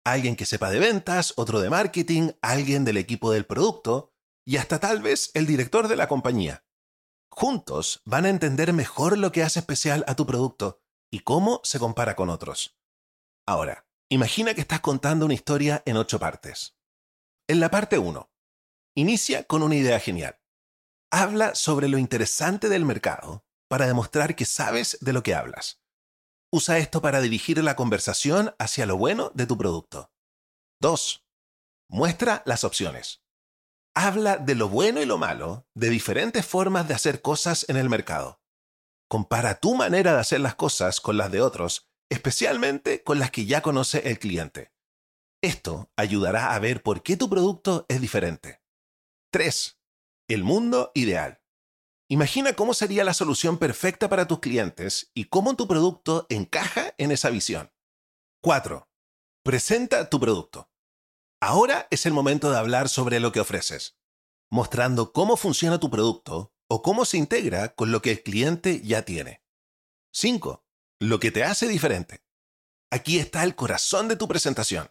Alguien 0.05 0.37
que 0.37 0.47
sepa 0.47 0.71
de 0.71 0.79
ventas, 0.79 1.35
otro 1.37 1.61
de 1.61 1.69
marketing, 1.69 2.31
alguien 2.40 2.87
del 2.87 2.97
equipo 2.97 3.31
del 3.31 3.45
producto 3.45 4.10
y 4.44 4.56
hasta 4.56 4.80
tal 4.80 5.02
vez 5.02 5.30
el 5.35 5.47
director 5.47 5.88
de 5.88 5.97
la 5.97 6.09
compañía. 6.09 6.64
Juntos 7.30 8.02
van 8.04 8.26
a 8.26 8.30
entender 8.30 8.73
mejor 8.73 9.16
lo 9.16 9.32
que 9.32 9.42
hace 9.42 9.61
especial 9.61 10.04
a 10.09 10.14
tu 10.14 10.26
producto 10.26 10.82
y 11.11 11.20
cómo 11.20 11.61
se 11.64 11.78
compara 11.78 12.16
con 12.16 12.28
otros. 12.28 12.78
Ahora, 13.47 13.87
imagina 14.09 14.54
que 14.54 14.61
estás 14.61 14.80
contando 14.80 15.25
una 15.25 15.35
historia 15.35 15.82
en 15.87 15.97
ocho 15.97 16.18
partes. 16.18 16.76
En 17.49 17.61
la 17.61 17.70
parte 17.70 17.99
1, 17.99 18.30
inicia 18.94 19.44
con 19.44 19.62
una 19.62 19.76
idea 19.76 19.99
genial. 20.00 20.40
Habla 21.11 21.54
sobre 21.54 21.88
lo 21.88 21.99
interesante 21.99 22.68
del 22.68 22.85
mercado 22.85 23.44
para 23.68 23.87
demostrar 23.87 24.37
que 24.37 24.44
sabes 24.44 24.99
de 25.00 25.12
lo 25.12 25.23
que 25.23 25.35
hablas. 25.35 25.80
Usa 26.52 26.78
esto 26.78 27.00
para 27.00 27.20
dirigir 27.20 27.62
la 27.62 27.76
conversación 27.76 28.54
hacia 28.59 28.87
lo 28.87 28.97
bueno 28.97 29.30
de 29.35 29.47
tu 29.47 29.56
producto. 29.56 30.12
2. 30.80 31.25
Muestra 31.88 32.42
las 32.47 32.64
opciones. 32.64 33.23
Habla 33.94 34.37
de 34.37 34.54
lo 34.54 34.68
bueno 34.68 35.02
y 35.02 35.06
lo 35.06 35.18
malo, 35.18 35.66
de 35.75 35.90
diferentes 35.90 36.47
formas 36.47 36.87
de 36.87 36.94
hacer 36.94 37.20
cosas 37.23 37.66
en 37.68 37.76
el 37.76 37.88
mercado. 37.88 38.40
Compara 39.09 39.59
tu 39.59 39.75
manera 39.75 40.14
de 40.14 40.20
hacer 40.20 40.40
las 40.40 40.54
cosas 40.54 41.00
con 41.00 41.16
las 41.16 41.32
de 41.32 41.40
otros, 41.40 41.90
especialmente 42.09 43.02
con 43.02 43.18
las 43.18 43.32
que 43.32 43.47
ya 43.47 43.62
conoce 43.62 44.09
el 44.09 44.20
cliente. 44.20 44.73
Esto 45.42 45.90
ayudará 45.97 46.54
a 46.54 46.59
ver 46.61 46.82
por 46.82 47.02
qué 47.02 47.16
tu 47.16 47.28
producto 47.28 47.87
es 47.88 48.00
diferente. 48.00 48.62
3. 49.32 49.80
El 50.28 50.44
mundo 50.44 50.92
ideal. 50.94 51.42
Imagina 52.09 52.52
cómo 52.52 52.75
sería 52.75 53.04
la 53.04 53.14
solución 53.14 53.59
perfecta 53.59 54.09
para 54.09 54.28
tus 54.28 54.38
clientes 54.38 55.11
y 55.14 55.25
cómo 55.25 55.56
tu 55.56 55.66
producto 55.66 56.26
encaja 56.28 56.94
en 56.99 57.11
esa 57.11 57.30
visión. 57.30 57.73
4. 58.42 58.88
Presenta 59.42 60.09
tu 60.09 60.20
producto. 60.20 60.70
Ahora 61.42 61.88
es 61.90 62.04
el 62.04 62.12
momento 62.12 62.50
de 62.50 62.59
hablar 62.59 62.90
sobre 62.90 63.18
lo 63.18 63.32
que 63.32 63.40
ofreces, 63.40 63.97
mostrando 64.50 65.12
cómo 65.12 65.38
funciona 65.38 65.80
tu 65.80 65.90
producto 65.90 66.52
o 66.68 66.82
cómo 66.82 67.06
se 67.06 67.16
integra 67.16 67.75
con 67.75 67.90
lo 67.92 68.02
que 68.02 68.11
el 68.11 68.23
cliente 68.23 68.82
ya 68.82 69.06
tiene. 69.06 69.42
5. 70.12 70.66
Lo 71.00 71.18
que 71.18 71.30
te 71.30 71.42
hace 71.42 71.66
diferente. 71.66 72.23
Aquí 72.90 73.18
está 73.18 73.42
el 73.42 73.54
corazón 73.54 74.06
de 74.09 74.16
tu 74.16 74.28
presentación. 74.28 74.90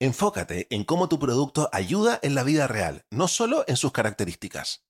Enfócate 0.00 0.66
en 0.70 0.82
cómo 0.82 1.08
tu 1.08 1.20
producto 1.20 1.70
ayuda 1.72 2.18
en 2.22 2.34
la 2.34 2.42
vida 2.42 2.66
real, 2.66 3.06
no 3.10 3.28
solo 3.28 3.64
en 3.68 3.76
sus 3.76 3.92
características. 3.92 4.84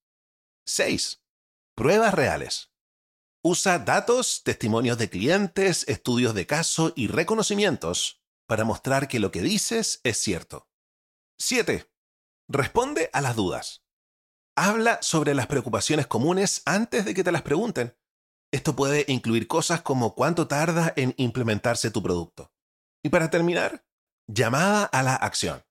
6. 0.65 1.23
Pruebas 1.77 2.15
reales. 2.15 2.73
Usa 3.43 3.79
datos, 3.79 4.43
testimonios 4.45 4.97
de 4.97 5.11
clientes, 5.11 5.85
estudios 5.89 6.35
de 6.35 6.47
caso 6.47 6.95
y 6.97 7.09
reconocimientos 7.09 8.23
para 8.49 8.65
mostrar 8.65 9.09
que 9.09 9.21
lo 9.21 9.31
que 9.31 9.43
dices 9.43 10.01
es 10.03 10.19
cierto. 10.19 10.69
7. 11.39 11.87
Responde 12.49 13.11
a 13.13 13.21
las 13.21 13.37
dudas. 13.37 13.85
Habla 14.57 14.99
sobre 15.03 15.35
las 15.35 15.47
preocupaciones 15.47 16.07
comunes 16.07 16.63
antes 16.65 17.05
de 17.05 17.13
que 17.13 17.23
te 17.23 17.33
las 17.33 17.43
pregunten. 17.43 17.95
Esto 18.53 18.75
puede 18.75 19.05
incluir 19.09 19.47
cosas 19.47 19.83
como 19.83 20.15
cuánto 20.15 20.49
tarda 20.49 20.93
en 20.97 21.15
implementarse 21.19 21.91
tu 21.91 22.03
producto. 22.03 22.53
Y 23.03 23.11
para 23.11 23.29
terminar, 23.29 23.85
llamada 24.27 24.85
a 24.85 25.03
la 25.03 25.15
acción. 25.15 25.65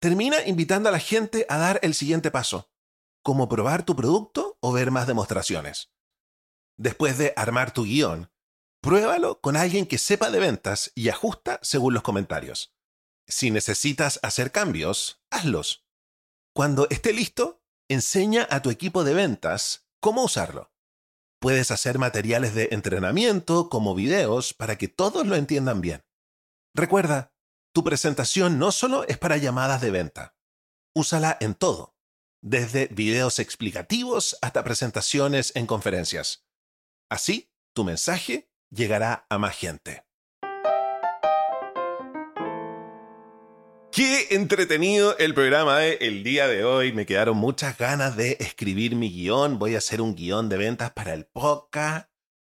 Termina 0.00 0.44
invitando 0.46 0.88
a 0.88 0.92
la 0.92 0.98
gente 0.98 1.46
a 1.48 1.56
dar 1.56 1.80
el 1.82 1.94
siguiente 1.94 2.30
paso 2.30 2.70
como 3.22 3.48
probar 3.48 3.84
tu 3.84 3.96
producto 3.96 4.58
o 4.60 4.72
ver 4.72 4.90
más 4.90 5.06
demostraciones. 5.06 5.92
Después 6.78 7.18
de 7.18 7.32
armar 7.36 7.72
tu 7.72 7.84
guion, 7.84 8.30
pruébalo 8.82 9.40
con 9.40 9.56
alguien 9.56 9.86
que 9.86 9.98
sepa 9.98 10.30
de 10.30 10.40
ventas 10.40 10.92
y 10.94 11.10
ajusta 11.10 11.58
según 11.62 11.94
los 11.94 12.02
comentarios. 12.02 12.74
Si 13.30 13.50
necesitas 13.50 14.18
hacer 14.22 14.52
cambios, 14.52 15.22
hazlos. 15.30 15.86
Cuando 16.52 16.88
esté 16.90 17.12
listo, 17.12 17.62
enseña 17.88 18.46
a 18.50 18.60
tu 18.60 18.70
equipo 18.70 19.04
de 19.04 19.14
ventas 19.14 19.86
cómo 20.00 20.24
usarlo. 20.24 20.72
Puedes 21.40 21.70
hacer 21.70 21.98
materiales 21.98 22.54
de 22.54 22.68
entrenamiento 22.72 23.70
como 23.70 23.94
videos 23.94 24.52
para 24.52 24.76
que 24.76 24.88
todos 24.88 25.26
lo 25.26 25.36
entiendan 25.36 25.80
bien. 25.80 26.04
Recuerda, 26.74 27.32
tu 27.72 27.84
presentación 27.84 28.58
no 28.58 28.72
solo 28.72 29.04
es 29.06 29.16
para 29.16 29.36
llamadas 29.36 29.80
de 29.80 29.90
venta. 29.90 30.36
Úsala 30.92 31.38
en 31.40 31.54
todo 31.54 31.96
desde 32.42 32.86
videos 32.86 33.38
explicativos 33.38 34.36
hasta 34.40 34.64
presentaciones 34.64 35.52
en 35.54 35.66
conferencias. 35.66 36.46
Así, 37.10 37.52
tu 37.74 37.84
mensaje 37.84 38.50
llegará 38.70 39.26
a 39.28 39.38
más 39.38 39.56
gente. 39.56 40.04
Qué 43.92 44.28
entretenido 44.30 45.18
el 45.18 45.34
programa 45.34 45.78
de 45.78 45.94
el 46.00 46.22
día 46.22 46.46
de 46.46 46.62
hoy. 46.62 46.92
Me 46.92 47.06
quedaron 47.06 47.36
muchas 47.36 47.76
ganas 47.76 48.16
de 48.16 48.36
escribir 48.38 48.94
mi 48.94 49.10
guion. 49.10 49.58
Voy 49.58 49.74
a 49.74 49.78
hacer 49.78 50.00
un 50.00 50.14
guion 50.14 50.48
de 50.48 50.56
ventas 50.56 50.92
para 50.92 51.12
el 51.12 51.26
podcast. 51.26 52.08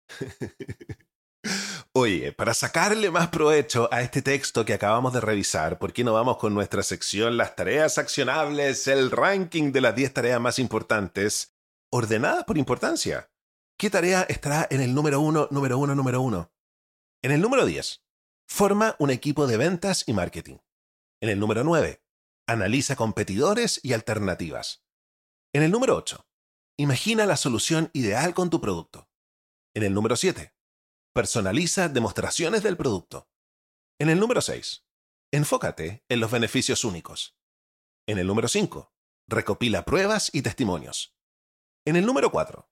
Oye, 1.92 2.33
para 2.33 2.55
sacarle 2.55 3.11
más 3.11 3.29
provecho 3.29 3.87
a 3.92 4.01
este 4.01 4.22
texto 4.22 4.64
que 4.64 4.72
acabamos 4.72 5.12
de 5.12 5.20
revisar, 5.20 5.79
¿por 5.79 5.92
qué 5.92 6.05
no 6.05 6.14
vamos 6.14 6.38
con 6.38 6.55
nuestra 6.55 6.83
sección 6.83 7.37
Las 7.37 7.55
tareas 7.55 7.99
accionables, 7.99 8.87
el 8.88 9.11
ranking 9.11 9.72
de 9.72 9.83
las 9.83 9.94
10 9.94 10.14
tareas 10.14 10.40
más 10.40 10.59
importantes, 10.59 11.55
ordenadas 11.90 12.44
por 12.44 12.57
importancia? 12.57 13.31
¿Qué 13.79 13.90
tarea 13.90 14.22
estará 14.22 14.66
en 14.70 14.81
el 14.81 14.94
número 14.94 15.20
1, 15.20 15.49
número 15.51 15.77
1, 15.77 15.94
número 15.94 16.22
1? 16.22 16.51
En 17.22 17.31
el 17.31 17.42
número 17.42 17.66
10, 17.66 18.03
forma 18.49 18.96
un 18.99 19.11
equipo 19.11 19.46
de 19.46 19.59
ventas 19.59 20.05
y 20.07 20.14
marketing. 20.14 20.57
En 21.21 21.29
el 21.31 21.39
número 21.39 21.65
9, 21.65 22.03
analiza 22.47 22.97
competidores 22.97 23.81
y 23.83 23.93
alternativas. 23.93 24.85
En 25.55 25.63
el 25.63 25.71
número 25.71 25.97
8, 25.97 26.27
imagina 26.79 27.27
la 27.27 27.37
solución 27.37 27.91
ideal 27.93 28.35
con 28.35 28.51
tu 28.51 28.61
producto. 28.61 29.09
En 29.75 29.83
el 29.83 29.95
número 29.95 30.17
7, 30.17 30.57
Personaliza 31.17 31.89
demostraciones 31.89 32.63
del 32.63 32.77
producto. 32.77 33.31
En 33.99 34.11
el 34.11 34.21
número 34.21 34.43
6, 34.43 34.85
enfócate 35.33 36.05
en 36.11 36.21
los 36.21 36.31
beneficios 36.31 36.85
únicos. 36.85 37.39
En 38.07 38.19
el 38.19 38.27
número 38.27 38.49
5, 38.49 38.93
recopila 39.27 39.87
pruebas 39.87 40.29
y 40.35 40.43
testimonios. 40.43 41.17
En 41.87 41.97
el 41.97 42.05
número 42.05 42.31
4, 42.31 42.69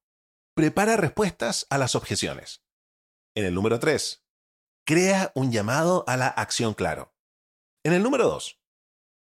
prepara 0.55 0.99
respuestas 0.99 1.67
a 1.71 1.79
las 1.79 1.95
objeciones. 1.95 2.63
En 3.35 3.47
el 3.47 3.55
número 3.55 3.79
3, 3.79 4.27
crea 4.85 5.33
un 5.35 5.51
llamado 5.51 6.05
a 6.07 6.19
la 6.19 6.29
acción 6.29 6.75
claro. 6.75 7.13
En 7.87 7.92
el 7.92 8.03
número 8.03 8.25
2, 8.25 8.59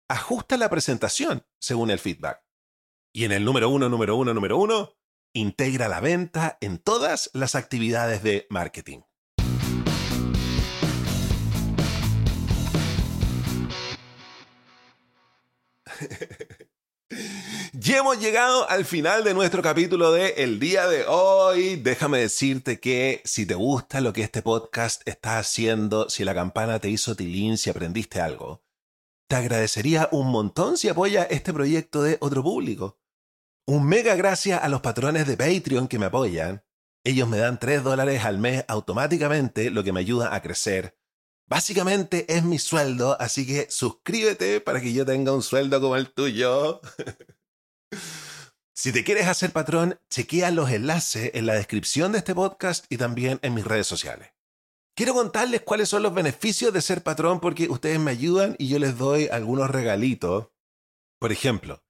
ajusta 0.07 0.55
la 0.55 0.69
presentación 0.69 1.47
según 1.59 1.89
el 1.89 1.97
feedback. 1.97 2.45
Y 3.11 3.25
en 3.25 3.31
el 3.31 3.43
número 3.43 3.69
1, 3.69 3.89
número 3.89 4.15
1, 4.15 4.35
número 4.35 4.59
1, 4.59 4.93
integra 5.33 5.87
la 5.87 5.99
venta 5.99 6.59
en 6.61 6.77
todas 6.77 7.31
las 7.33 7.55
actividades 7.55 8.21
de 8.21 8.45
marketing. 8.51 9.01
Ya 17.83 17.97
hemos 17.97 18.19
llegado 18.19 18.69
al 18.69 18.85
final 18.85 19.23
de 19.23 19.33
nuestro 19.33 19.63
capítulo 19.63 20.11
de 20.11 20.35
El 20.37 20.59
día 20.59 20.87
de 20.87 21.03
hoy. 21.07 21.77
Déjame 21.77 22.19
decirte 22.19 22.79
que 22.79 23.23
si 23.25 23.47
te 23.47 23.55
gusta 23.55 24.01
lo 24.01 24.13
que 24.13 24.21
este 24.21 24.43
podcast 24.43 25.01
está 25.07 25.39
haciendo, 25.39 26.07
si 26.07 26.23
la 26.23 26.35
campana 26.35 26.77
te 26.77 26.91
hizo 26.91 27.15
tilín, 27.15 27.57
si 27.57 27.71
aprendiste 27.71 28.21
algo, 28.21 28.63
te 29.27 29.35
agradecería 29.35 30.09
un 30.11 30.29
montón 30.29 30.77
si 30.77 30.89
apoya 30.89 31.23
este 31.23 31.53
proyecto 31.53 32.03
de 32.03 32.17
otro 32.21 32.43
público. 32.43 32.99
Un 33.65 33.87
mega 33.87 34.13
gracias 34.13 34.61
a 34.61 34.69
los 34.69 34.81
patrones 34.81 35.25
de 35.25 35.35
Patreon 35.35 35.87
que 35.87 35.97
me 35.97 36.05
apoyan. 36.05 36.63
Ellos 37.03 37.27
me 37.27 37.39
dan 37.39 37.59
3 37.59 37.83
dólares 37.83 38.23
al 38.25 38.37
mes 38.37 38.63
automáticamente, 38.67 39.71
lo 39.71 39.83
que 39.83 39.91
me 39.91 40.01
ayuda 40.01 40.35
a 40.35 40.43
crecer 40.43 41.01
Básicamente 41.51 42.33
es 42.33 42.45
mi 42.45 42.59
sueldo, 42.59 43.17
así 43.19 43.45
que 43.45 43.67
suscríbete 43.69 44.61
para 44.61 44.79
que 44.79 44.93
yo 44.93 45.05
tenga 45.05 45.33
un 45.33 45.41
sueldo 45.43 45.81
como 45.81 45.97
el 45.97 46.13
tuyo. 46.13 46.79
si 48.81 48.91
te 48.91 49.03
quieres 49.03 49.27
hacer 49.27 49.51
patrón, 49.51 49.99
chequea 50.09 50.49
los 50.49 50.71
enlaces 50.71 51.29
en 51.35 51.45
la 51.45 51.53
descripción 51.53 52.11
de 52.11 52.17
este 52.17 52.33
podcast 52.33 52.85
y 52.89 52.97
también 52.97 53.37
en 53.43 53.53
mis 53.53 53.63
redes 53.63 53.85
sociales. 53.85 54.29
Quiero 54.95 55.13
contarles 55.13 55.61
cuáles 55.61 55.87
son 55.87 56.01
los 56.01 56.15
beneficios 56.15 56.73
de 56.73 56.81
ser 56.81 57.03
patrón 57.03 57.39
porque 57.39 57.69
ustedes 57.69 57.99
me 57.99 58.09
ayudan 58.09 58.55
y 58.57 58.69
yo 58.69 58.79
les 58.79 58.97
doy 58.97 59.27
algunos 59.31 59.69
regalitos. 59.69 60.47
Por 61.19 61.31
ejemplo, 61.31 61.83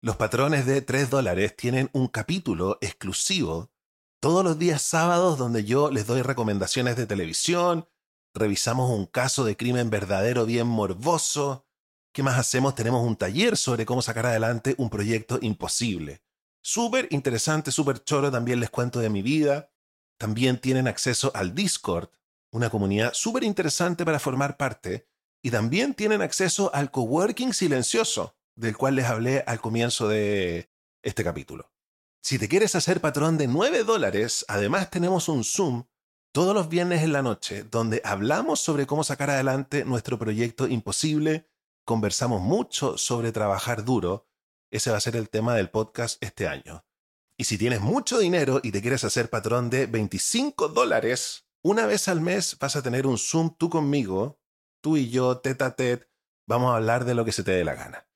los 0.00 0.16
patrones 0.16 0.64
de 0.64 0.80
3 0.80 1.10
dólares 1.10 1.54
tienen 1.54 1.90
un 1.92 2.08
capítulo 2.08 2.78
exclusivo 2.80 3.70
todos 4.18 4.42
los 4.42 4.58
días 4.58 4.80
sábados 4.80 5.36
donde 5.36 5.66
yo 5.66 5.90
les 5.90 6.06
doy 6.06 6.22
recomendaciones 6.22 6.96
de 6.96 7.04
televisión, 7.04 7.86
revisamos 8.32 8.90
un 8.90 9.04
caso 9.04 9.44
de 9.44 9.58
crimen 9.58 9.90
verdadero 9.90 10.46
bien 10.46 10.66
morboso. 10.66 11.66
¿Qué 12.14 12.22
más 12.22 12.38
hacemos? 12.38 12.74
Tenemos 12.74 13.06
un 13.06 13.16
taller 13.16 13.58
sobre 13.58 13.84
cómo 13.84 14.00
sacar 14.00 14.24
adelante 14.24 14.74
un 14.78 14.88
proyecto 14.88 15.38
imposible. 15.42 16.22
Súper 16.70 17.08
interesante, 17.12 17.72
súper 17.72 18.04
choro, 18.04 18.30
también 18.30 18.60
les 18.60 18.68
cuento 18.68 19.00
de 19.00 19.08
mi 19.08 19.22
vida. 19.22 19.72
También 20.18 20.60
tienen 20.60 20.86
acceso 20.86 21.32
al 21.34 21.54
Discord, 21.54 22.10
una 22.52 22.68
comunidad 22.68 23.14
súper 23.14 23.42
interesante 23.42 24.04
para 24.04 24.18
formar 24.18 24.58
parte, 24.58 25.08
y 25.42 25.50
también 25.50 25.94
tienen 25.94 26.20
acceso 26.20 26.70
al 26.74 26.90
coworking 26.90 27.54
silencioso, 27.54 28.36
del 28.54 28.76
cual 28.76 28.96
les 28.96 29.06
hablé 29.06 29.44
al 29.46 29.62
comienzo 29.62 30.08
de 30.08 30.70
este 31.02 31.24
capítulo. 31.24 31.72
Si 32.20 32.38
te 32.38 32.50
quieres 32.50 32.74
hacer 32.74 33.00
patrón 33.00 33.38
de 33.38 33.46
9 33.46 33.84
dólares, 33.84 34.44
además 34.46 34.90
tenemos 34.90 35.30
un 35.30 35.44
Zoom 35.44 35.84
todos 36.32 36.54
los 36.54 36.68
viernes 36.68 37.02
en 37.02 37.14
la 37.14 37.22
noche, 37.22 37.62
donde 37.62 38.02
hablamos 38.04 38.60
sobre 38.60 38.86
cómo 38.86 39.04
sacar 39.04 39.30
adelante 39.30 39.86
nuestro 39.86 40.18
proyecto 40.18 40.68
imposible, 40.68 41.48
conversamos 41.86 42.42
mucho 42.42 42.98
sobre 42.98 43.32
trabajar 43.32 43.86
duro, 43.86 44.27
ese 44.70 44.90
va 44.90 44.96
a 44.96 45.00
ser 45.00 45.16
el 45.16 45.28
tema 45.28 45.54
del 45.54 45.70
podcast 45.70 46.22
este 46.22 46.46
año. 46.46 46.84
Y 47.36 47.44
si 47.44 47.56
tienes 47.56 47.80
mucho 47.80 48.18
dinero 48.18 48.60
y 48.62 48.72
te 48.72 48.80
quieres 48.80 49.04
hacer 49.04 49.30
patrón 49.30 49.70
de 49.70 49.86
25 49.86 50.68
dólares, 50.68 51.46
una 51.62 51.86
vez 51.86 52.08
al 52.08 52.20
mes 52.20 52.56
vas 52.58 52.76
a 52.76 52.82
tener 52.82 53.06
un 53.06 53.18
Zoom 53.18 53.56
tú 53.56 53.70
conmigo, 53.70 54.40
tú 54.82 54.96
y 54.96 55.08
yo, 55.10 55.38
tete 55.38 55.64
a 55.64 55.76
tete, 55.76 56.08
vamos 56.48 56.72
a 56.72 56.76
hablar 56.76 57.04
de 57.04 57.14
lo 57.14 57.24
que 57.24 57.32
se 57.32 57.44
te 57.44 57.52
dé 57.52 57.64
la 57.64 57.74
gana. 57.74 58.08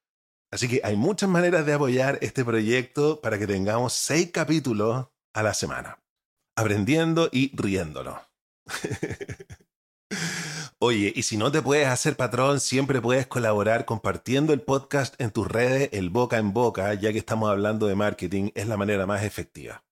Así 0.50 0.68
que 0.68 0.80
hay 0.84 0.96
muchas 0.96 1.28
maneras 1.28 1.64
de 1.64 1.72
apoyar 1.72 2.18
este 2.20 2.44
proyecto 2.44 3.20
para 3.20 3.38
que 3.38 3.46
tengamos 3.46 3.94
seis 3.94 4.30
capítulos 4.32 5.08
a 5.32 5.42
la 5.42 5.54
semana, 5.54 6.02
aprendiendo 6.56 7.28
y 7.32 7.56
riéndolo. 7.56 8.20
Oye, 10.84 11.12
y 11.14 11.22
si 11.22 11.36
no 11.36 11.52
te 11.52 11.62
puedes 11.62 11.86
hacer 11.86 12.16
patrón, 12.16 12.58
siempre 12.58 13.00
puedes 13.00 13.28
colaborar 13.28 13.84
compartiendo 13.84 14.52
el 14.52 14.62
podcast 14.62 15.14
en 15.20 15.30
tus 15.30 15.46
redes, 15.46 15.90
el 15.92 16.10
boca 16.10 16.38
en 16.38 16.52
boca, 16.52 16.92
ya 16.94 17.12
que 17.12 17.18
estamos 17.18 17.48
hablando 17.48 17.86
de 17.86 17.94
marketing, 17.94 18.50
es 18.56 18.66
la 18.66 18.76
manera 18.76 19.06
más 19.06 19.22
efectiva. 19.22 19.84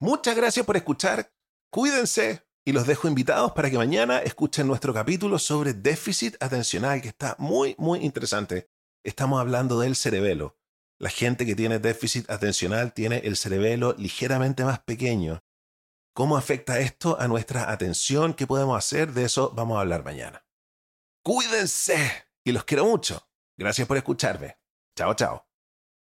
Muchas 0.00 0.34
gracias 0.34 0.66
por 0.66 0.76
escuchar, 0.76 1.32
cuídense 1.70 2.44
y 2.64 2.72
los 2.72 2.88
dejo 2.88 3.06
invitados 3.06 3.52
para 3.52 3.70
que 3.70 3.78
mañana 3.78 4.18
escuchen 4.18 4.66
nuestro 4.66 4.92
capítulo 4.92 5.38
sobre 5.38 5.74
déficit 5.74 6.34
atencional, 6.42 7.00
que 7.00 7.06
está 7.06 7.36
muy, 7.38 7.76
muy 7.78 8.00
interesante. 8.00 8.68
Estamos 9.04 9.40
hablando 9.40 9.78
del 9.78 9.94
cerebelo. 9.94 10.58
La 10.98 11.08
gente 11.08 11.46
que 11.46 11.54
tiene 11.54 11.78
déficit 11.78 12.28
atencional 12.28 12.92
tiene 12.92 13.18
el 13.18 13.36
cerebelo 13.36 13.94
ligeramente 13.96 14.64
más 14.64 14.80
pequeño 14.80 15.40
¿Cómo 16.16 16.38
afecta 16.38 16.78
esto 16.78 17.20
a 17.20 17.28
nuestra 17.28 17.70
atención? 17.70 18.32
¿Qué 18.32 18.46
podemos 18.46 18.78
hacer? 18.78 19.12
De 19.12 19.24
eso 19.24 19.52
vamos 19.54 19.76
a 19.76 19.82
hablar 19.82 20.02
mañana. 20.02 20.46
Cuídense 21.22 22.30
y 22.42 22.52
los 22.52 22.64
quiero 22.64 22.86
mucho. 22.86 23.28
Gracias 23.58 23.86
por 23.86 23.98
escucharme. 23.98 24.56
Chao, 24.96 25.12
chao. 25.12 25.45